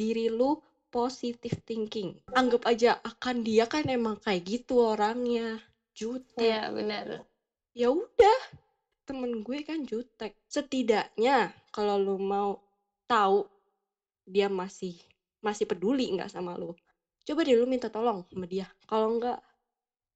diri 0.00 0.26
lu 0.38 0.50
positive 0.94 1.56
thinking 1.68 2.10
anggap 2.40 2.62
aja 2.72 2.90
akan 3.10 3.36
dia 3.46 3.64
kan 3.72 3.84
emang 3.96 4.16
kayak 4.24 4.42
gitu 4.52 4.74
orangnya 4.92 5.46
jutek 5.98 6.48
Iya 6.48 6.70
benar. 6.76 7.26
Ya 7.74 7.90
udah 7.90 8.38
temen 9.04 9.42
gue 9.44 9.60
kan 9.66 9.84
jutek. 9.84 10.32
Setidaknya 10.48 11.52
kalau 11.74 12.00
lu 12.00 12.16
mau 12.16 12.62
tahu 13.04 13.44
dia 14.24 14.48
masih 14.48 14.96
masih 15.44 15.68
peduli 15.68 16.08
nggak 16.16 16.32
sama 16.32 16.56
lu 16.56 16.72
coba 17.24 17.40
deh 17.40 17.56
lu 17.56 17.64
minta 17.64 17.88
tolong 17.88 18.22
sama 18.28 18.44
dia. 18.44 18.68
Kalau 18.84 19.16
nggak 19.16 19.40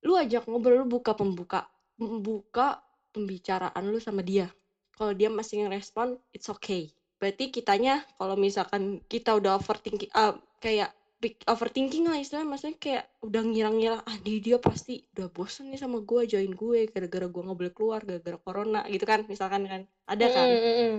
lu 0.04 0.14
ajak 0.14 0.44
ngobrol 0.46 0.84
lu 0.84 0.86
buka 0.86 1.16
pembuka 1.16 1.66
membuka 1.98 2.78
pembicaraan 3.10 3.84
lu 3.88 3.98
sama 3.98 4.20
dia. 4.20 4.52
Kalau 4.94 5.16
dia 5.16 5.32
masih 5.32 5.66
ngerespon 5.66 6.20
it's 6.36 6.52
okay. 6.52 6.92
Berarti 7.18 7.50
kitanya 7.50 8.06
kalau 8.20 8.38
misalkan 8.38 9.02
kita 9.10 9.34
udah 9.34 9.58
overthinking 9.58 10.12
ah, 10.14 10.38
kayak 10.62 10.94
pik- 11.22 11.46
overthinking 11.50 12.06
lah 12.06 12.18
istilahnya. 12.22 12.48
Maksudnya 12.48 12.76
kayak 12.78 13.04
udah 13.26 13.42
ngira-ngira 13.42 13.98
ah 14.02 14.16
dia, 14.22 14.38
dia 14.38 14.56
pasti 14.58 15.02
udah 15.14 15.28
bosen 15.30 15.70
nih 15.70 15.80
sama 15.82 15.98
gue 16.02 16.22
join 16.30 16.52
gue 16.54 16.86
gara-gara 16.90 17.26
gue 17.26 17.42
nggak 17.42 17.58
boleh 17.58 17.72
keluar 17.74 18.00
gara-gara 18.06 18.38
corona 18.38 18.80
gitu 18.90 19.04
kan 19.04 19.20
misalkan 19.26 19.62
kan. 19.66 19.82
Ada 20.06 20.26
kan? 20.30 20.46
Hmm, 20.46 20.60
hmm, 20.62 20.76
hmm. 20.78 20.96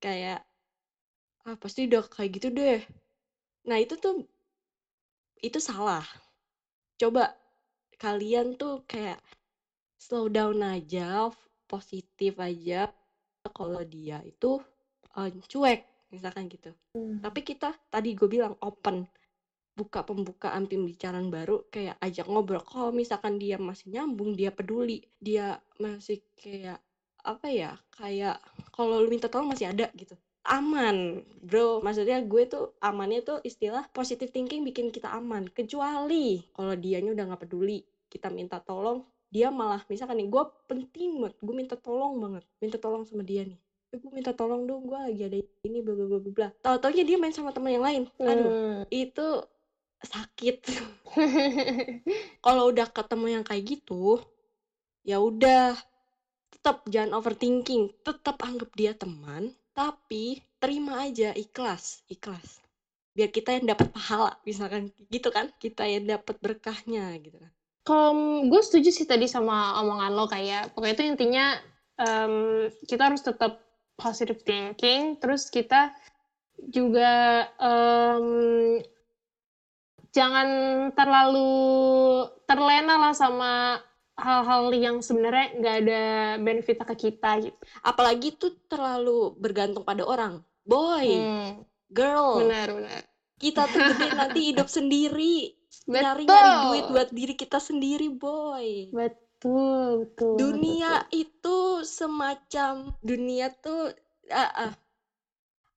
kayak 0.00 0.40
ah 1.48 1.56
pasti 1.56 1.88
udah 1.88 2.04
kayak 2.08 2.30
gitu 2.40 2.48
deh. 2.52 2.80
Nah 3.68 3.78
itu 3.80 3.94
tuh 4.00 4.24
itu 5.40 5.58
salah. 5.62 6.04
Coba 6.98 7.32
kalian 7.98 8.58
tuh 8.58 8.82
kayak 8.86 9.18
slow 9.98 10.30
down 10.30 10.62
aja 10.62 11.28
positif 11.66 12.38
aja 12.38 12.88
kalau 13.52 13.82
dia 13.82 14.22
itu 14.24 14.62
eh, 15.18 15.30
cuek 15.50 15.80
misalkan 16.08 16.48
gitu. 16.48 16.72
Hmm. 16.96 17.20
tapi 17.20 17.44
kita 17.44 17.76
tadi 17.92 18.16
gue 18.16 18.28
bilang 18.30 18.56
open 18.64 19.04
buka 19.78 20.02
pembukaan 20.02 20.66
pembicaraan 20.66 21.30
baru 21.30 21.62
kayak 21.70 22.02
ajak 22.02 22.26
ngobrol 22.26 22.58
kalau 22.66 22.90
misalkan 22.90 23.38
dia 23.38 23.54
masih 23.62 23.94
nyambung 23.94 24.34
dia 24.34 24.50
peduli. 24.50 25.06
Dia 25.22 25.62
masih 25.78 26.18
kayak 26.34 26.82
apa 27.22 27.46
ya 27.46 27.78
kayak 27.94 28.42
kalau 28.74 28.98
lu 28.98 29.06
minta 29.06 29.30
tolong 29.30 29.54
masih 29.54 29.70
ada 29.70 29.86
gitu. 29.94 30.18
Aman 30.42 31.22
bro. 31.38 31.78
Maksudnya 31.78 32.18
gue 32.26 32.42
tuh 32.50 32.74
amannya 32.82 33.22
tuh 33.22 33.38
istilah 33.46 33.86
positive 33.94 34.34
thinking 34.34 34.66
bikin 34.66 34.90
kita 34.90 35.14
aman. 35.14 35.46
Kecuali 35.46 36.42
kalau 36.50 36.74
dianya 36.74 37.14
udah 37.14 37.24
nggak 37.30 37.46
peduli 37.46 37.86
kita 38.10 38.32
minta 38.32 38.58
tolong 38.58 39.04
dia 39.28 39.52
malah 39.52 39.84
misalkan 39.92 40.16
nih 40.16 40.28
gue 40.32 40.42
penting 40.64 41.20
banget 41.20 41.36
gue 41.44 41.54
minta 41.54 41.76
tolong 41.76 42.16
banget 42.16 42.44
minta 42.58 42.80
tolong 42.80 43.04
sama 43.04 43.20
dia 43.22 43.44
nih. 43.44 43.60
Eh, 43.92 43.96
gue 44.00 44.12
minta 44.12 44.32
tolong 44.32 44.64
dong 44.68 44.88
gue 44.88 44.96
lagi 44.96 45.22
ada 45.28 45.36
ini 45.64 45.78
bla 45.84 45.92
bla 45.96 46.06
bla 46.08 46.20
bla 46.20 46.48
tahu 46.64 46.76
taunya 46.80 47.04
dia 47.04 47.16
main 47.20 47.32
sama 47.32 47.52
teman 47.52 47.76
yang 47.76 47.84
lain. 47.84 48.02
Aduh 48.20 48.48
Hmm. 48.48 48.80
itu 48.88 49.26
sakit. 50.06 50.56
Kalau 52.44 52.70
udah 52.70 52.86
ketemu 52.90 53.26
yang 53.38 53.44
kayak 53.44 53.78
gitu 53.78 54.20
ya 55.06 55.16
udah 55.22 55.72
tetap 56.52 56.84
jangan 56.90 57.16
overthinking 57.16 57.88
tetap 58.04 58.36
anggap 58.44 58.68
dia 58.76 58.92
teman 58.92 59.54
tapi 59.72 60.36
terima 60.60 61.06
aja 61.06 61.32
ikhlas 61.32 62.02
ikhlas. 62.10 62.60
Biar 63.16 63.30
kita 63.32 63.56
yang 63.56 63.72
dapat 63.72 63.88
pahala 63.90 64.30
misalkan 64.44 64.92
gitu 65.08 65.32
kan 65.32 65.48
kita 65.56 65.86
yang 65.88 66.04
dapat 66.06 66.36
berkahnya 66.38 67.14
gitu 67.22 67.40
kan. 67.40 67.50
Kalau 67.86 68.12
gue 68.44 68.60
setuju 68.60 68.92
sih 68.92 69.08
tadi 69.08 69.24
sama 69.24 69.80
omongan 69.80 70.12
lo 70.12 70.28
kayak 70.28 70.76
pokoknya 70.76 70.94
itu 70.98 71.04
intinya 71.08 71.46
em, 71.96 72.34
kita 72.84 73.08
harus 73.08 73.24
tetap 73.24 73.56
positive 73.96 74.38
thinking, 74.44 75.16
terus 75.16 75.48
kita 75.48 75.90
juga 76.68 77.44
em, 77.56 78.26
jangan 80.16 80.48
terlalu 80.96 81.50
terlena 82.48 82.94
lah 82.98 83.12
sama 83.14 83.78
hal-hal 84.18 84.74
yang 84.74 84.96
sebenarnya 84.98 85.46
nggak 85.58 85.76
ada 85.84 86.02
benefitnya 86.42 86.86
ke 86.86 86.96
kita 86.98 87.30
gitu. 87.44 87.56
apalagi 87.84 88.34
tuh 88.34 88.50
terlalu 88.66 89.30
bergantung 89.38 89.86
pada 89.86 90.02
orang 90.02 90.42
boy 90.66 91.06
Hmm, 91.06 91.62
girl 91.88 92.42
benar 92.42 92.68
benar. 92.74 93.02
kita 93.38 93.62
tuh 93.70 93.80
gede 93.86 94.08
nanti 94.18 94.40
hidup 94.50 94.66
sendiri 94.66 95.54
nyari 95.86 96.24
Betul. 96.26 96.34
nyari 96.34 96.52
duit 96.66 96.86
buat 96.90 97.08
diri 97.14 97.34
kita 97.38 97.58
sendiri 97.62 98.08
boy 98.10 98.90
Betul 98.90 100.02
betul. 100.02 100.34
dunia 100.34 100.92
itu 101.14 101.58
semacam 101.86 102.72
dunia 103.00 103.46
tuh 103.62 103.94
ah, 104.34 104.52
ah. 104.66 104.72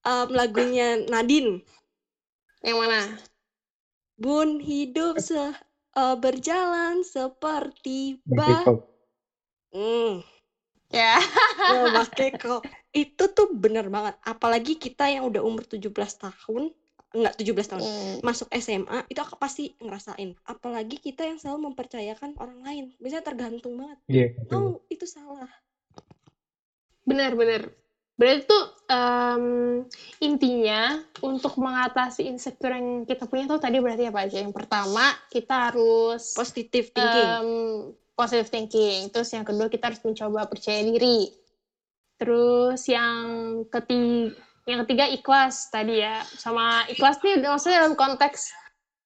Em, 0.03 0.27
lagunya 0.33 0.87
Nadine 1.13 1.61
betul. 1.61 2.67
Yang 2.67 2.77
mana? 2.81 2.99
Bun 4.21 4.61
hidup 4.61 5.17
se 5.17 5.49
eh, 5.97 6.15
berjalan 6.21 7.01
seperti 7.01 8.21
kok 8.29 8.85
hmm, 9.73 10.21
Ya. 10.91 11.17
oh, 11.71 11.87
pakai 12.03 12.35
kok 12.35 12.61
itu 12.91 13.23
tuh 13.31 13.47
bener 13.55 13.87
banget 13.87 14.19
apalagi 14.21 14.75
kita 14.75 15.07
yang 15.07 15.25
udah 15.31 15.39
umur 15.41 15.63
17 15.63 15.87
tahun 16.19 16.69
enggak 17.11 17.33
17 17.39 17.71
tahun 17.71 17.81
Hmm. 17.83 18.15
masuk 18.23 18.47
SMA 18.55 19.07
itu 19.07 19.19
aku 19.19 19.35
pasti 19.39 19.71
ngerasain 19.79 20.35
apalagi 20.47 20.99
kita 20.99 21.27
yang 21.27 21.39
selalu 21.39 21.71
mempercayakan 21.71 22.35
orang 22.39 22.59
lain 22.63 22.85
biasanya 22.99 23.23
tergantung 23.23 23.75
banget 23.79 23.97
Iya, 24.07 24.25
betul. 24.37 24.51
no 24.51 24.59
itu 24.87 25.05
salah 25.07 25.49
Benar 27.01 27.33
benar. 27.33 27.80
Berarti 28.21 28.45
tuh 28.45 28.63
em, 28.85 29.45
intinya 30.21 30.93
untuk 31.25 31.57
mengatasi 31.57 32.29
insecure 32.29 32.77
yang 32.77 33.01
kita 33.01 33.25
punya 33.25 33.49
tuh 33.49 33.57
tadi 33.57 33.81
berarti 33.81 34.13
apa 34.13 34.29
aja? 34.29 34.37
Yang 34.45 34.53
pertama 34.53 35.09
kita 35.33 35.73
harus 35.73 36.37
Positive 36.37 36.93
thinking. 36.93 37.29
em, 37.33 37.49
positive 38.13 38.49
thinking. 38.53 39.09
Terus 39.09 39.33
yang 39.33 39.41
kedua 39.41 39.65
kita 39.73 39.89
harus 39.89 40.05
mencoba 40.05 40.45
percaya 40.45 40.85
diri. 40.85 41.25
Terus 42.21 42.85
yang 42.85 43.25
ketiga, 43.73 44.37
yang 44.69 44.85
ketiga 44.85 45.05
ikhlas 45.09 45.73
tadi 45.73 46.05
ya. 46.05 46.21
Sama 46.37 46.85
ikhlas 46.93 47.17
nih 47.25 47.41
maksudnya 47.41 47.81
dalam 47.81 47.97
konteks 47.97 48.53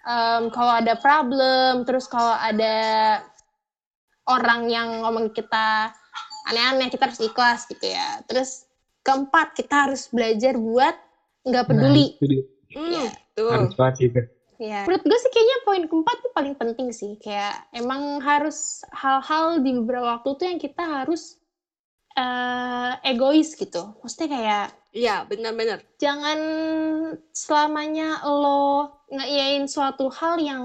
em, 0.03 0.51
kalau 0.51 0.75
ada 0.75 0.99
problem, 0.99 1.87
terus 1.87 2.03
kalau 2.11 2.35
ada 2.35 2.75
orang 4.27 4.67
yang 4.67 5.07
ngomong 5.07 5.31
kita 5.31 5.87
aneh-aneh, 6.51 6.91
kita 6.91 7.07
harus 7.07 7.23
ikhlas 7.23 7.63
gitu 7.71 7.95
ya. 7.95 8.19
Terus 8.27 8.74
keempat 9.05 9.53
kita 9.53 9.87
harus 9.87 10.09
belajar 10.09 10.57
buat 10.57 10.95
nggak 11.45 11.65
peduli. 11.69 12.05
Nah, 12.09 12.17
itu 12.17 12.25
dia. 12.25 12.43
Hmm, 12.73 12.89
Iya. 12.89 13.07
tuh. 13.37 13.49
Harus 13.53 13.73
banget 13.77 13.93
sih 13.95 14.05
itu. 14.09 14.21
Ya. 14.55 14.81
Menurut 14.87 15.03
gue 15.03 15.19
sih 15.19 15.31
kayaknya 15.31 15.57
poin 15.61 15.83
keempat 15.85 16.15
tuh 16.23 16.31
paling 16.33 16.55
penting 16.55 16.87
sih. 16.89 17.13
Kayak 17.21 17.59
emang 17.69 18.23
harus 18.23 18.81
hal-hal 18.89 19.59
di 19.59 19.75
beberapa 19.75 20.17
waktu 20.17 20.29
tuh 20.33 20.45
yang 20.47 20.59
kita 20.59 20.83
harus 20.83 21.37
eh, 22.15 22.91
egois 23.05 23.53
gitu. 23.53 23.93
Maksudnya 24.01 24.29
kayak 24.31 24.65
Iya, 24.95 25.27
benar-benar. 25.27 25.83
jangan 25.99 26.39
selamanya 27.35 28.23
lo 28.23 28.87
ngeiyain 29.11 29.67
suatu 29.67 30.07
hal 30.07 30.39
yang 30.39 30.63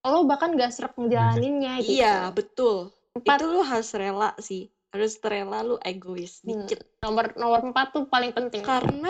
lo 0.00 0.18
bahkan 0.24 0.54
gak 0.54 0.70
serap 0.70 0.94
ngejalaninnya 0.94 1.82
gitu. 1.82 1.98
Iya, 1.98 2.30
betul. 2.30 2.94
Empat, 3.18 3.42
Itu 3.42 3.50
lu 3.50 3.60
harus 3.66 3.90
rela 3.98 4.30
sih. 4.38 4.70
Harus 4.90 5.22
rela 5.22 5.62
lu 5.62 5.76
egois 5.80 6.42
Hmm. 6.42 6.66
dikit. 6.66 6.82
nomor 7.00 7.32
nomor 7.34 7.60
empat 7.62 7.94
tuh 7.94 8.04
paling 8.06 8.34
penting. 8.34 8.60
Karena 8.60 9.08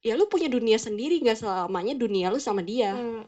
ya 0.00 0.14
lu 0.14 0.24
punya 0.24 0.46
dunia 0.46 0.78
sendiri, 0.78 1.18
nggak 1.18 1.36
selamanya 1.36 1.94
dunia 1.94 2.30
lu 2.30 2.38
sama 2.38 2.62
dia. 2.62 2.94
Hmm, 2.94 3.26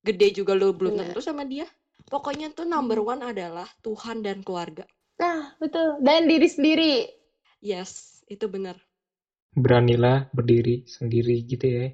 Gede 0.00 0.36
juga 0.36 0.52
lu 0.52 0.72
belum 0.76 0.96
Benar. 0.96 1.04
tentu 1.12 1.20
sama 1.20 1.44
dia. 1.44 1.64
Pokoknya 2.08 2.52
tuh 2.52 2.64
number 2.64 3.00
Hmm. 3.00 3.16
one 3.16 3.22
adalah 3.24 3.68
Tuhan 3.80 4.20
dan 4.20 4.44
keluarga. 4.44 4.84
Nah, 5.16 5.56
betul. 5.56 5.96
Dan 6.00 6.26
diri 6.26 6.44
sendiri. 6.44 7.08
Yes, 7.60 8.20
itu 8.28 8.44
benar. 8.44 8.76
Beranilah 9.54 10.28
berdiri 10.34 10.84
sendiri 10.84 11.40
gitu 11.46 11.64
ya. 11.64 11.86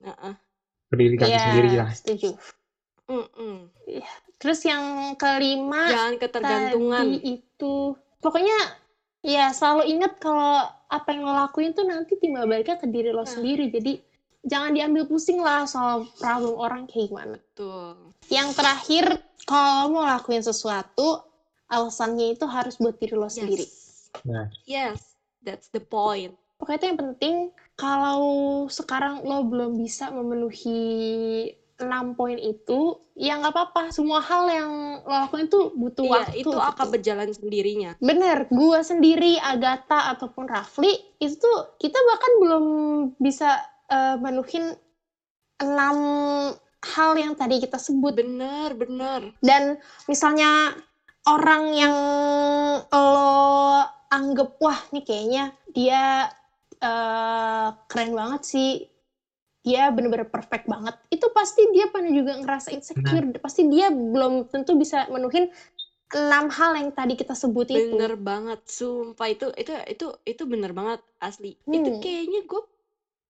Nah, 0.00 0.38
Berdiri 0.88 1.14
kaki 1.18 1.28
Iya, 1.28 1.40
sendiri 1.44 1.70
lah. 1.76 1.90
setuju. 1.92 2.30
mm 3.06 3.58
Terus 4.40 4.60
yang 4.64 4.84
kelima 5.14 5.84
Jangan 5.90 6.14
ketergantungan. 6.16 7.02
tadi 7.04 7.18
itu 7.36 7.74
pokoknya 8.20 8.58
ya 9.20 9.50
selalu 9.50 9.88
ingat 9.90 10.16
kalau 10.16 10.64
apa 10.86 11.08
yang 11.10 11.24
lo 11.24 11.32
lakuin 11.34 11.72
tuh 11.72 11.84
nanti 11.84 12.16
timbal 12.16 12.44
baliknya 12.44 12.76
ke 12.76 12.86
diri 12.86 13.10
lo 13.10 13.22
Nah. 13.22 13.28
sendiri 13.28 13.68
jadi 13.68 14.00
jangan 14.40 14.72
diambil 14.72 15.04
pusing 15.04 15.36
lah 15.38 15.64
soal 15.64 16.08
problem 16.16 16.56
orang 16.56 16.82
kayak 16.84 17.08
gimana 17.08 17.36
Tuh. 17.52 18.12
yang 18.28 18.52
terakhir 18.52 19.20
kalau 19.44 19.90
mau 19.90 20.04
lakuin 20.04 20.40
sesuatu 20.40 21.20
alasannya 21.66 22.32
itu 22.32 22.44
harus 22.44 22.76
buat 22.76 22.96
diri 22.96 23.14
lo 23.14 23.28
sendiri 23.28 23.64
Yes. 23.64 24.10
Nah. 24.26 24.46
Yes, 24.64 25.14
that's 25.38 25.68
the 25.70 25.78
point. 25.78 26.34
pokoknya 26.56 26.76
itu 26.76 26.86
yang 26.88 27.00
penting 27.00 27.34
kalau 27.72 28.20
sekarang 28.66 29.22
lo 29.22 29.44
belum 29.44 29.76
bisa 29.76 30.10
memenuhi 30.10 30.80
enam 31.80 32.12
poin 32.14 32.36
itu 32.36 32.94
ya 33.16 33.36
nggak 33.36 33.52
apa-apa 33.52 33.82
semua 33.92 34.20
hal 34.20 34.48
yang 34.48 34.70
lo 35.04 35.14
lakuin 35.26 35.48
tuh 35.48 35.72
butuh 35.76 36.04
Iya, 36.04 36.12
waktu 36.12 36.36
itu 36.40 36.56
akan 36.56 36.86
gitu. 36.86 36.94
berjalan 36.96 37.28
sendirinya. 37.32 37.90
Bener, 38.00 38.48
gua 38.48 38.80
sendiri, 38.80 39.36
Agatha 39.36 40.12
ataupun 40.12 40.44
Rafli 40.48 40.92
itu 41.18 41.36
tuh 41.36 41.76
kita 41.76 41.98
bahkan 42.00 42.32
belum 42.40 42.64
bisa 43.20 43.60
eh, 43.88 44.16
menuhin 44.16 44.72
enam 45.60 45.96
hal 46.80 47.12
yang 47.16 47.36
tadi 47.36 47.60
kita 47.60 47.76
sebut. 47.76 48.16
Bener, 48.16 48.72
bener. 48.72 49.36
Dan 49.44 49.76
misalnya 50.08 50.72
orang 51.28 51.62
yang 51.76 51.94
lo 52.88 53.84
anggap 54.08 54.56
wah 54.58 54.80
nih 54.90 55.04
kayaknya 55.04 55.44
dia 55.70 56.32
eh, 56.80 57.68
keren 57.84 58.16
banget 58.16 58.42
sih, 58.48 58.70
dia 59.66 59.92
bener-bener 59.92 60.28
perfect 60.28 60.64
banget. 60.68 60.94
Itu 61.12 61.28
pasti 61.36 61.68
dia 61.74 61.86
pernah 61.92 62.10
juga 62.12 62.32
ngerasa 62.40 62.72
insecure. 62.72 63.26
Pasti 63.44 63.68
dia 63.68 63.92
belum 63.92 64.48
tentu 64.52 64.76
bisa 64.78 65.04
menuhin 65.12 65.48
enam 66.14 66.46
hal 66.52 66.72
yang 66.80 66.90
tadi 66.94 67.14
kita 67.18 67.34
sebut 67.36 67.68
itu. 67.70 67.98
Bener 67.98 68.12
banget, 68.28 68.60
sumpah 68.66 69.28
itu 69.34 69.46
itu 69.62 69.70
itu 69.94 70.06
itu 70.26 70.42
bener 70.52 70.72
banget 70.78 71.00
asli. 71.22 71.54
Itu 71.70 71.88
Hmm. 71.88 72.02
kayaknya 72.02 72.40
gue 72.50 72.62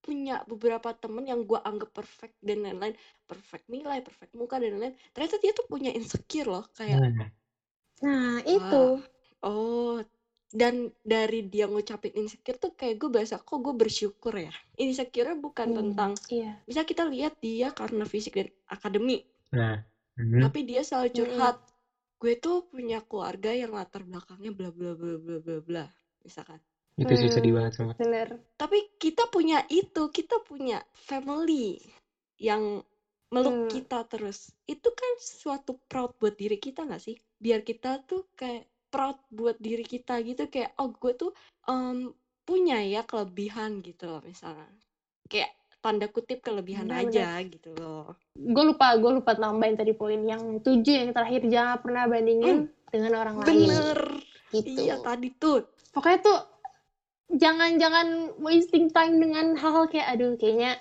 punya 0.06 0.34
beberapa 0.50 0.90
temen 1.02 1.24
yang 1.32 1.40
gue 1.50 1.60
anggap 1.70 1.90
perfect 1.98 2.36
dan 2.48 2.58
lain-lain, 2.64 2.94
perfect 3.30 3.66
nilai, 3.74 3.98
perfect 4.06 4.32
muka 4.40 4.56
dan 4.62 4.70
lain-lain. 4.76 4.96
Ternyata 5.14 5.36
dia 5.44 5.52
tuh 5.58 5.66
punya 5.72 5.90
insecure 5.98 6.48
loh, 6.48 6.64
kayak 6.78 7.00
Nah, 7.00 7.30
Nah, 8.04 8.40
itu. 8.56 8.82
oh 9.42 10.00
dan 10.50 10.74
dari 11.06 11.46
dia 11.46 11.66
ngucapin 11.70 12.12
insecure 12.20 12.58
tuh 12.58 12.72
kayak 12.74 12.98
gue 13.00 13.08
berasa 13.14 13.38
kok 13.38 13.58
gue 13.62 13.74
bersyukur 13.74 14.34
ya. 14.34 14.52
Insecure 14.78 15.32
bukan 15.38 15.68
Hmm, 15.70 15.78
tentang 15.78 16.10
Iya. 16.30 16.52
bisa 16.68 16.82
kita 16.86 17.04
lihat 17.06 17.38
dia 17.42 17.70
karena 17.74 18.04
fisik 18.06 18.34
dan 18.38 18.48
akademik, 18.68 19.26
nah. 19.52 19.82
Hmm. 20.18 20.44
tapi 20.44 20.58
dia 20.68 20.82
selalu 20.82 21.08
Mm-mm. 21.14 21.16
curhat. 21.16 21.56
Gue 22.20 22.34
tuh 22.36 22.68
punya 22.68 23.00
keluarga 23.08 23.50
yang 23.56 23.72
latar 23.72 24.02
belakangnya 24.04 24.52
bla 24.52 24.70
bla 24.76 24.92
bla 24.98 25.16
bla 25.16 25.36
bla 25.40 25.58
bla, 25.64 25.84
misalkan. 26.24 26.60
Itu 27.00 27.12
sih 27.16 27.30
sedih 27.32 27.52
Hmm, 27.52 27.56
banget 27.56 27.72
semua. 27.80 27.94
Bener. 28.00 28.28
Tapi 28.60 28.78
kita 29.02 29.28
punya 29.34 29.64
itu, 29.68 30.02
kita 30.12 30.36
punya 30.44 30.78
family 30.94 31.80
yang 32.40 32.82
meluk 33.34 33.56
Hmm. 33.56 33.68
kita 33.68 34.04
terus. 34.08 34.52
Itu 34.66 34.90
kan 34.94 35.12
suatu 35.20 35.72
proud 35.90 36.16
buat 36.20 36.34
diri 36.38 36.56
kita 36.60 36.86
nggak 36.88 37.02
sih? 37.02 37.16
Biar 37.40 37.60
kita 37.66 38.02
tuh 38.06 38.30
kayak 38.38 38.69
proud 38.90 39.16
buat 39.30 39.56
diri 39.56 39.86
kita 39.86 40.18
gitu 40.26 40.50
kayak 40.50 40.74
oh 40.82 40.90
gue 40.90 41.12
tuh 41.14 41.30
em, 41.70 42.10
punya 42.44 42.82
ya 42.82 43.06
kelebihan 43.06 43.80
gitu 43.80 44.10
loh 44.10 44.22
misalnya. 44.26 44.66
Kayak 45.30 45.54
tanda 45.80 46.10
kutip 46.12 46.44
kelebihan 46.44 46.90
Benar, 46.90 47.08
aja 47.08 47.40
gitu 47.46 47.72
loh. 47.78 48.18
Gue 48.36 48.64
lupa, 48.74 48.92
gue 49.00 49.22
lupa 49.22 49.32
tambahin 49.38 49.78
tadi 49.78 49.96
poin 49.96 50.20
yang 50.20 50.60
tujuh 50.60 51.06
yang 51.06 51.10
terakhir 51.16 51.46
jangan 51.48 51.80
pernah 51.80 52.04
bandingin 52.10 52.68
dengan 52.90 53.12
orang 53.16 53.36
lain. 53.40 53.48
Hmm. 53.48 53.56
Bener. 53.64 54.00
Gitu. 54.50 54.90
Iya 54.90 54.98
tadi 55.00 55.30
tuh. 55.38 55.62
Pokoknya 55.94 56.20
tuh 56.20 56.38
jangan 57.30 57.78
jangan 57.78 58.34
wasting 58.42 58.90
time 58.90 59.22
dengan 59.22 59.54
hal-hal 59.54 59.86
kayak 59.86 60.18
aduh 60.18 60.34
kayaknya 60.34 60.74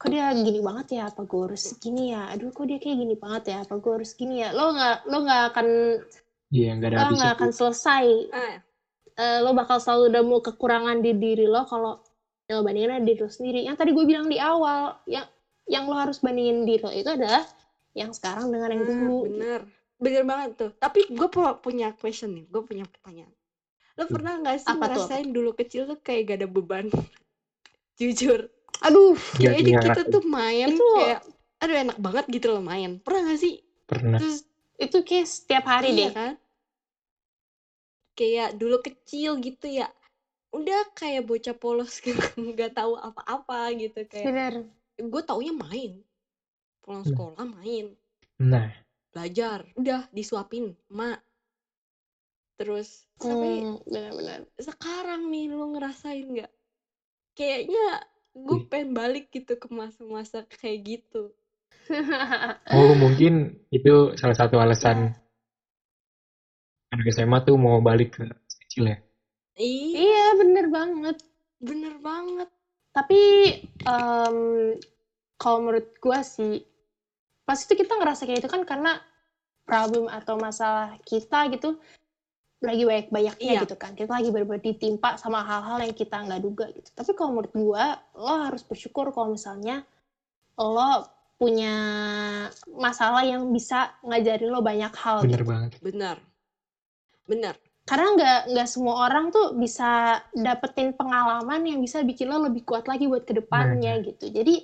kok 0.00 0.10
dia 0.10 0.34
gini 0.34 0.58
banget 0.64 0.98
ya 0.98 1.02
apa 1.12 1.22
gue 1.22 1.40
harus 1.46 1.64
gini 1.78 2.10
ya 2.10 2.32
aduh 2.32 2.50
kok 2.50 2.64
dia 2.66 2.80
kayak 2.80 2.98
gini 3.06 3.14
banget 3.14 3.42
ya 3.54 3.56
apa 3.62 3.74
gue 3.78 3.92
harus 3.92 4.12
gini 4.16 4.42
ya 4.42 4.50
lo 4.50 4.74
nggak 4.74 4.96
lo 5.06 5.16
nggak 5.22 5.42
akan 5.54 5.68
Iya, 6.52 6.76
nggak 6.76 6.88
ada 6.88 6.96
lo 6.96 7.02
habisnya. 7.02 7.18
nggak 7.18 7.34
akan 7.40 7.50
selesai 7.50 8.06
Ah, 8.30 8.56
Eh, 9.12 9.38
lo 9.44 9.52
bakal 9.52 9.76
selalu 9.76 10.08
nemu 10.08 10.36
kekurangan 10.40 10.96
di 11.00 11.12
diri 11.12 11.44
lo 11.44 11.68
kalau 11.68 12.00
yang 12.48 12.60
lo 12.60 12.64
bandingin 12.64 13.04
diri 13.04 13.20
lo 13.20 13.28
sendiri. 13.28 13.60
Yang 13.60 13.76
tadi 13.76 13.90
gue 13.92 14.04
bilang 14.04 14.24
di 14.24 14.40
awal, 14.40 14.96
yang 15.04 15.28
yang 15.68 15.84
lo 15.84 15.92
harus 15.92 16.16
bandingin 16.16 16.64
diri 16.64 16.80
lo 16.80 16.88
itu 16.88 17.08
adalah 17.08 17.44
yang 17.92 18.08
sekarang 18.12 18.48
dengan 18.48 18.72
yang 18.72 18.82
nah, 18.84 18.88
dulu. 18.88 19.18
bener. 19.28 19.60
Bener 20.00 20.22
banget 20.24 20.50
tuh. 20.56 20.70
Tapi 20.76 21.04
gue 21.12 21.28
punya 21.60 21.92
question 21.92 22.32
nih, 22.32 22.44
gue 22.48 22.62
punya 22.64 22.84
pertanyaan. 22.88 23.32
Lo 24.00 24.08
Hmm. 24.08 24.12
pernah 24.16 24.32
nggak 24.40 24.56
sih 24.58 24.68
Apa 24.72 24.84
tuh, 24.88 25.04
ngerasain 25.04 25.28
dulu 25.28 25.50
kecil 25.52 25.82
tuh 25.84 25.98
kayak 26.00 26.20
gak 26.32 26.36
ada 26.40 26.48
beban? 26.48 26.86
Jujur. 28.00 28.48
Aduh, 28.80 29.14
iya, 29.38 29.52
kita 29.60 29.76
ngerasain. 29.92 30.08
tuh 30.10 30.22
main 30.24 30.68
Itu- 30.72 30.96
kayak, 30.98 31.20
aduh 31.60 31.76
enak 31.78 31.98
banget 32.00 32.24
gitu 32.32 32.46
loh 32.50 32.64
main. 32.64 32.98
Pernah 32.98 33.30
gak 33.30 33.40
sih? 33.44 33.60
Pernah. 33.84 34.18
Terus 34.18 34.42
itu 34.80 34.96
kayak 35.04 35.26
setiap 35.28 35.64
hari 35.68 35.92
iya 35.94 36.00
deh. 36.00 36.12
kan? 36.16 36.32
Kayak 38.18 38.50
dulu 38.60 38.76
kecil 38.84 39.40
gitu 39.40 39.66
ya. 39.68 39.88
Udah 40.52 40.80
kayak 40.98 41.24
bocah 41.28 41.56
polos 41.56 41.94
gitu, 42.04 42.20
nggak 42.52 42.76
tahu 42.76 42.92
apa-apa 42.96 43.72
gitu 43.80 44.00
kayak. 44.08 44.32
Bener. 44.32 44.64
Gue 45.00 45.22
taunya 45.24 45.54
main. 45.56 45.92
Pulang 46.84 47.04
Hmm. 47.04 47.14
sekolah 47.14 47.44
main. 47.56 47.86
Nah, 48.38 48.72
Belajar. 49.12 49.60
Udah 49.80 50.00
disuapin, 50.16 50.76
mak. 50.92 51.20
Terus 52.58 52.88
sampai 53.20 53.64
Hmm, 53.64 53.80
bener-bener. 53.88 54.40
sekarang 54.68 55.22
nih 55.32 55.44
lu 55.52 55.64
ngerasain 55.72 56.26
nggak? 56.34 56.52
Kayaknya 57.38 57.86
gue 58.36 58.58
Wih. 58.58 58.68
pengen 58.70 58.90
balik 58.98 59.24
gitu 59.36 59.52
ke 59.62 59.68
masa-masa 59.72 60.38
kayak 60.48 60.78
gitu. 60.84 61.22
oh 62.76 62.92
mungkin 63.02 63.32
itu 63.76 63.94
salah 64.20 64.36
satu 64.40 64.56
alasan 64.64 64.98
Ya. 64.98 65.21
Anak 66.92 67.06
SMA 67.10 67.38
tuh 67.42 67.56
mau 67.56 67.80
balik 67.80 68.20
ke 68.20 68.24
kecil 68.68 68.92
ya. 68.92 68.98
Iya, 69.56 69.96
iya, 69.96 70.26
bener 70.36 70.66
banget. 70.68 71.16
bener 71.62 71.94
banget. 72.02 72.48
Tapi 72.90 73.20
em, 73.86 74.38
kalau 75.38 75.58
menurut 75.62 75.94
gue 75.94 76.18
sih, 76.26 76.58
pas 77.46 77.54
itu 77.54 77.72
kita 77.72 77.94
ngerasa 77.96 78.26
kayak 78.26 78.42
itu 78.42 78.50
kan 78.50 78.66
karena 78.66 78.98
problem 79.62 80.10
atau 80.10 80.34
masalah 80.36 80.98
kita 81.06 81.46
gitu, 81.54 81.78
lagi 82.62 82.82
banyak-banyaknya 82.82 83.52
Iya. 83.58 83.62
gitu 83.62 83.78
kan. 83.78 83.94
Kita 83.94 84.10
lagi 84.10 84.34
benar-benar 84.34 84.58
ditimpa 84.58 85.14
sama 85.22 85.46
hal-hal 85.46 85.86
yang 85.86 85.94
kita 85.94 86.18
nggak 86.18 86.42
duga 86.42 86.66
gitu. 86.74 86.90
Tapi 86.92 87.10
kalau 87.14 87.30
menurut 87.38 87.52
gua, 87.54 87.94
lo 88.18 88.34
harus 88.42 88.66
bersyukur 88.66 89.14
kalau 89.14 89.30
misalnya 89.32 89.86
lo 90.58 91.06
punya 91.38 91.74
masalah 92.74 93.22
yang 93.26 93.50
bisa 93.50 93.90
ngajarin 94.06 94.50
lo 94.50 94.62
banyak 94.62 94.92
hal 94.94 95.26
bener 95.26 95.42
gitu. 95.42 95.50
banget 95.50 95.70
Benar. 95.82 96.16
Benar. 97.32 97.54
Karena 97.82 98.06
nggak 98.14 98.40
nggak 98.54 98.68
semua 98.68 99.08
orang 99.10 99.32
tuh 99.34 99.58
bisa 99.58 100.22
dapetin 100.36 100.94
pengalaman 100.94 101.66
yang 101.66 101.80
bisa 101.82 102.04
bikin 102.06 102.30
lo 102.30 102.46
lebih 102.46 102.62
kuat 102.62 102.86
lagi 102.86 103.08
buat 103.10 103.26
ke 103.26 103.34
depannya 103.34 103.98
gitu. 104.06 104.30
Jadi 104.30 104.62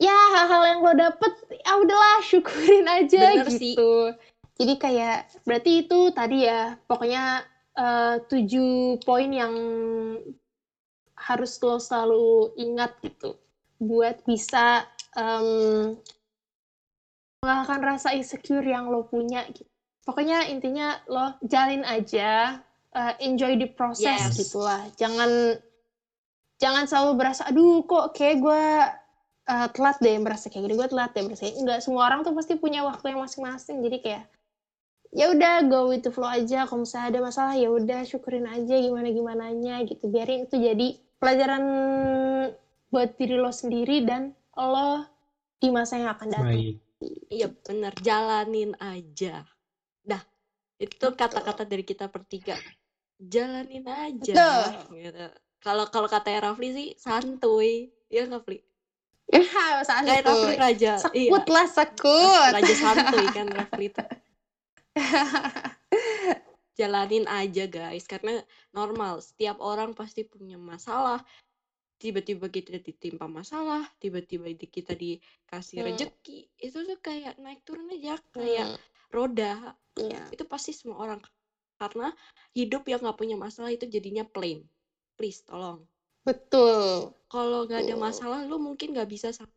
ya 0.00 0.16
hal-hal 0.38 0.62
yang 0.72 0.80
lo 0.80 0.92
dapet 0.96 1.32
ya 1.52 1.72
udahlah 1.76 2.20
syukurin 2.24 2.86
aja 2.88 3.20
Bener 3.36 3.48
sih. 3.52 3.74
gitu. 3.76 4.14
Jadi 4.56 4.74
kayak 4.80 5.28
berarti 5.44 5.84
itu 5.84 6.00
tadi 6.16 6.48
ya 6.48 6.80
pokoknya 6.88 7.44
eh, 7.76 8.14
tujuh 8.24 8.96
poin 9.04 9.28
yang 9.28 9.52
harus 11.16 11.60
lo 11.60 11.76
selalu 11.76 12.56
ingat 12.56 12.96
gitu 13.04 13.36
buat 13.76 14.24
bisa 14.24 14.88
em, 15.16 15.96
mengalahkan 17.44 17.80
rasa 17.84 18.16
insecure 18.16 18.64
yang 18.64 18.88
lo 18.88 19.04
punya 19.04 19.44
gitu. 19.52 19.68
Pokoknya 20.06 20.46
intinya 20.46 20.94
lo 21.10 21.34
jalin 21.42 21.82
aja, 21.82 22.62
eh, 22.94 23.12
enjoy 23.26 23.58
the 23.58 23.66
process 23.66 24.30
Yes. 24.30 24.38
gitu 24.38 24.62
lah. 24.62 24.86
Jangan 24.94 25.58
jangan 26.56 26.86
selalu 26.88 27.12
berasa 27.20 27.44
aduh 27.44 27.84
kok 27.84 28.14
kayak 28.16 28.36
gue 28.40 28.64
eh, 29.46 29.68
telat 29.74 29.96
deh 30.00 30.16
merasa 30.16 30.46
kayak 30.48 30.62
gini 30.64 30.74
gue 30.74 30.88
telat 30.88 31.10
deh 31.12 31.22
merasa 31.26 31.42
kayak 31.44 31.56
enggak 31.60 31.78
semua 31.84 32.06
orang 32.08 32.22
tuh 32.24 32.32
pasti 32.32 32.54
punya 32.54 32.86
waktu 32.86 33.12
yang 33.12 33.20
masing-masing. 33.20 33.82
Jadi 33.82 33.96
kayak 33.98 34.24
ya 35.10 35.26
udah 35.34 35.54
go 35.66 35.90
with 35.90 36.06
the 36.06 36.12
flow 36.14 36.30
aja. 36.30 36.70
Kalau 36.70 36.86
misalnya 36.86 37.06
ada 37.10 37.20
masalah 37.26 37.54
ya 37.58 37.68
udah 37.68 38.00
syukurin 38.06 38.46
aja 38.46 38.74
gimana 38.78 39.10
gimananya 39.10 39.82
gitu. 39.84 40.06
Biarin 40.06 40.46
itu 40.46 40.54
jadi 40.54 40.86
pelajaran 41.18 41.62
buat 42.94 43.10
diri 43.18 43.34
lo 43.34 43.50
sendiri 43.50 44.06
dan 44.06 44.30
lo 44.54 45.02
di 45.58 45.68
masa 45.74 45.98
yang 45.98 46.14
akan 46.14 46.28
datang. 46.30 46.62
Baik. 46.62 46.76
Iya 47.28 47.52
benar, 47.60 47.92
jalanin 48.00 48.72
aja. 48.80 49.44
Itu 50.76 51.16
kata-kata 51.16 51.64
dari 51.64 51.82
kita 51.82 52.12
bertiga. 52.12 52.56
Jalanin 53.16 53.88
aja. 53.88 54.32
Betul. 54.36 55.00
Gitu. 55.00 55.26
Kalau 55.64 55.88
kalau 55.88 56.06
katanya 56.06 56.52
Rafli 56.52 56.68
sih 56.70 56.88
santuy, 57.00 57.90
ya 58.12 58.28
nggak 58.28 58.44
Fli? 58.44 58.60
ya 59.26 59.82
saat 59.82 60.06
Kayak 60.06 60.30
Rafli 60.30 60.54
raja, 60.54 60.92
iya, 61.10 61.30
sekut 61.34 61.46
lah 61.50 61.66
sekut 61.66 62.50
raja 62.54 62.74
santuy 62.78 63.26
kan 63.34 63.46
Rafli 63.50 63.90
itu. 63.90 64.04
Jalanin 66.78 67.24
aja 67.24 67.64
guys, 67.66 68.04
karena 68.04 68.44
normal. 68.76 69.24
Setiap 69.24 69.58
orang 69.64 69.96
pasti 69.96 70.28
punya 70.28 70.60
masalah. 70.60 71.24
Tiba-tiba 71.96 72.52
kita 72.52 72.76
ditimpa 72.76 73.24
masalah, 73.24 73.88
tiba-tiba 73.96 74.52
kita 74.52 74.92
dikasih 74.92 75.80
Hmm. 75.80 75.88
rejeki. 75.88 76.52
Itu 76.60 76.84
tuh 76.84 77.00
kayak 77.00 77.40
naik 77.40 77.64
turun 77.64 77.88
aja, 77.88 78.20
kayak 78.36 78.76
Hmm, 78.76 78.95
roda. 79.16 79.72
iya. 79.96 80.28
itu 80.28 80.44
pasti 80.44 80.76
semua 80.76 81.00
orang 81.00 81.20
karena 81.80 82.12
hidup 82.52 82.84
yang 82.88 83.00
nggak 83.00 83.16
punya 83.16 83.36
masalah 83.36 83.72
itu 83.72 83.88
jadinya 83.88 84.24
plain. 84.28 84.64
Please 85.16 85.40
tolong. 85.44 85.84
Betul. 86.24 87.12
Kalau 87.32 87.64
nggak 87.64 87.88
ada 87.88 87.96
masalah 87.96 88.44
lu 88.44 88.60
mungkin 88.60 88.92
nggak 88.92 89.08
bisa 89.08 89.32
sam- 89.32 89.48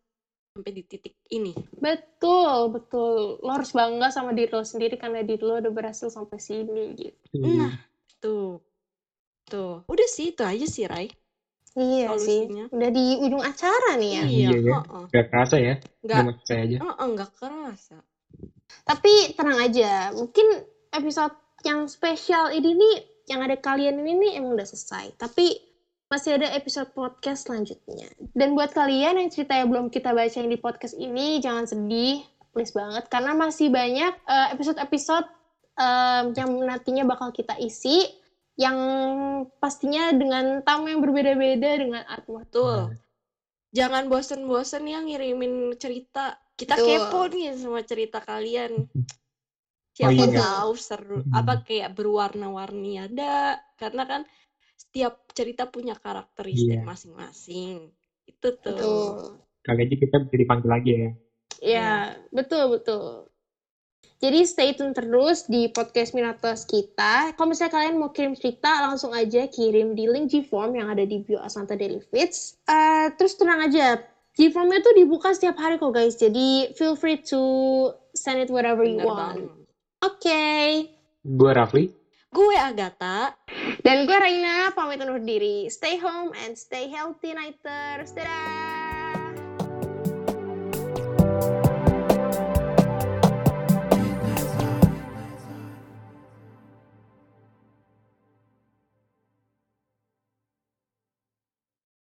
sampai 0.56 0.72
di 0.76 0.84
titik 0.84 1.16
ini. 1.32 1.56
Betul 1.80 2.72
betul. 2.72 3.40
Lo 3.40 3.52
harus 3.52 3.72
bangga 3.72 4.12
sama 4.12 4.36
diri 4.36 4.52
lo 4.52 4.64
sendiri 4.64 4.96
karena 5.00 5.24
diri 5.24 5.44
lo 5.44 5.60
udah 5.60 5.72
berhasil 5.72 6.08
sampai 6.12 6.40
sini 6.40 6.96
gitu. 6.96 7.40
Nah 7.44 7.76
tuh. 8.20 8.60
Tuh. 9.48 9.84
Udah 9.88 10.08
sih 10.08 10.32
itu 10.36 10.44
aja 10.44 10.68
sih 10.68 10.86
Rai 10.88 11.10
iya 11.78 12.12
sih. 12.18 12.50
Solusinya. 12.50 12.66
udah 12.74 12.90
di 12.90 13.06
ujung 13.24 13.44
acara 13.46 13.96
nih 14.02 14.12
ya. 14.12 14.24
Iya, 14.26 14.50
ya. 14.58 14.80
heeh. 14.84 15.06
Gak 15.14 15.26
kerasa 15.32 15.56
ya? 15.62 15.76
Gak 16.04 16.26
saya 16.44 16.62
aja. 16.66 16.78
Heeh, 16.82 17.08
nggak 17.14 17.32
kerasa 17.38 17.98
Tapi 18.86 19.38
tenang 19.38 19.60
aja, 19.62 20.14
mungkin 20.14 20.66
episode 20.94 21.34
yang 21.68 21.86
spesial 21.86 22.50
ini 22.50 22.74
nih, 22.74 22.96
yang 23.30 23.46
ada 23.46 23.60
kalian 23.60 24.02
ini 24.02 24.14
nih 24.18 24.32
emang 24.42 24.58
udah 24.58 24.66
selesai. 24.66 25.14
Tapi 25.20 25.70
masih 26.10 26.42
ada 26.42 26.50
episode 26.58 26.90
podcast 26.98 27.46
selanjutnya. 27.46 28.10
Dan 28.34 28.58
buat 28.58 28.74
kalian 28.74 29.22
yang 29.22 29.30
ceritanya 29.30 29.70
belum 29.70 29.94
kita 29.94 30.10
bacain 30.10 30.50
di 30.50 30.58
podcast 30.58 30.98
ini, 30.98 31.38
jangan 31.38 31.70
sedih, 31.70 32.26
please 32.50 32.74
banget. 32.74 33.06
Karena 33.14 33.38
masih 33.38 33.70
banyak 33.70 34.14
eh, 34.26 34.48
episode-episode 34.58 35.28
em, 35.78 36.34
yang 36.34 36.50
nantinya 36.66 37.06
bakal 37.06 37.30
kita 37.30 37.54
isi, 37.62 38.10
yang 38.58 38.76
pastinya 39.62 40.12
dengan 40.12 40.66
tamu 40.66 40.90
yang 40.92 41.00
berbeda-beda, 41.00 41.80
dengan 41.80 42.04
Nah. 42.90 42.98
jangan 43.70 44.10
bosen-bosen 44.10 44.90
ya 44.90 45.00
ngirimin 45.06 45.78
cerita 45.78 46.42
kita 46.60 46.76
Betul. 46.76 46.88
kepo 46.92 47.22
nih 47.32 47.56
sama 47.56 47.82
cerita 47.82 48.20
kalian 48.20 48.84
Oh 48.84 49.08
siapa 49.96 50.24
iya. 50.28 50.40
tahu 50.40 50.72
seru 50.76 51.20
Hmm. 51.20 51.32
apa 51.34 51.64
kayak 51.64 51.92
berwarna-warni 51.92 53.00
ada 53.00 53.60
karena 53.76 54.04
kan 54.04 54.22
setiap 54.76 55.28
cerita 55.32 55.68
punya 55.68 55.96
karakteristik 55.96 56.80
Iya. 56.80 56.88
masing-masing 56.88 57.92
itu 58.26 58.48
tuh 58.60 58.76
Betul. 58.76 59.44
Kali 59.60 59.80
aja 59.84 59.96
kita 59.98 60.16
bisa 60.24 60.36
dipanggil 60.36 60.70
lagi 60.70 60.92
ya 60.94 61.10
Ya, 61.60 61.92
betul 62.32 62.72
betul. 62.72 63.28
Jadi 64.20 64.44
stay 64.44 64.72
tune 64.72 64.92
terus 64.92 65.44
di 65.44 65.68
podcast 65.68 66.12
Minatos 66.12 66.64
kita. 66.64 67.36
Kalau 67.36 67.52
misalnya 67.52 67.72
kalian 67.74 68.00
mau 68.00 68.12
kirim 68.12 68.32
cerita, 68.32 68.80
langsung 68.80 69.12
aja 69.12 69.44
kirim 69.44 69.92
di 69.92 70.08
link 70.08 70.32
G-Form 70.32 70.76
yang 70.76 70.88
ada 70.88 71.04
di 71.04 71.20
bio 71.20 71.40
Asanta 71.40 71.76
Daily 71.76 72.00
Fits. 72.00 72.56
Eh, 72.64 73.12
terus 73.16 73.36
tenang 73.36 73.60
aja, 73.62 74.00
G-Formnya 74.40 74.80
tuh 74.80 74.96
dibuka 74.96 75.36
setiap 75.36 75.60
hari 75.60 75.76
kok 75.76 75.92
guys. 75.92 76.16
Jadi 76.16 76.72
feel 76.80 76.96
free 76.96 77.20
to 77.28 77.42
send 78.16 78.40
it 78.40 78.48
wherever 78.48 78.88
you 78.88 79.04
bener 79.04 79.12
want. 79.12 79.52
Oke. 80.00 80.42
Gue 81.28 81.52
Rafli 81.52 82.00
gue 82.30 82.56
Agatha 82.62 83.34
Dan 83.82 84.06
gue 84.06 84.18
Raina, 84.18 84.70
pamit 84.78 85.02
undur 85.02 85.24
diri. 85.24 85.66
Stay 85.72 85.98
home 85.98 86.36
and 86.46 86.54
stay 86.54 86.92
healthy, 86.92 87.34
Nighters. 87.34 88.14
Dadah! 88.14 88.79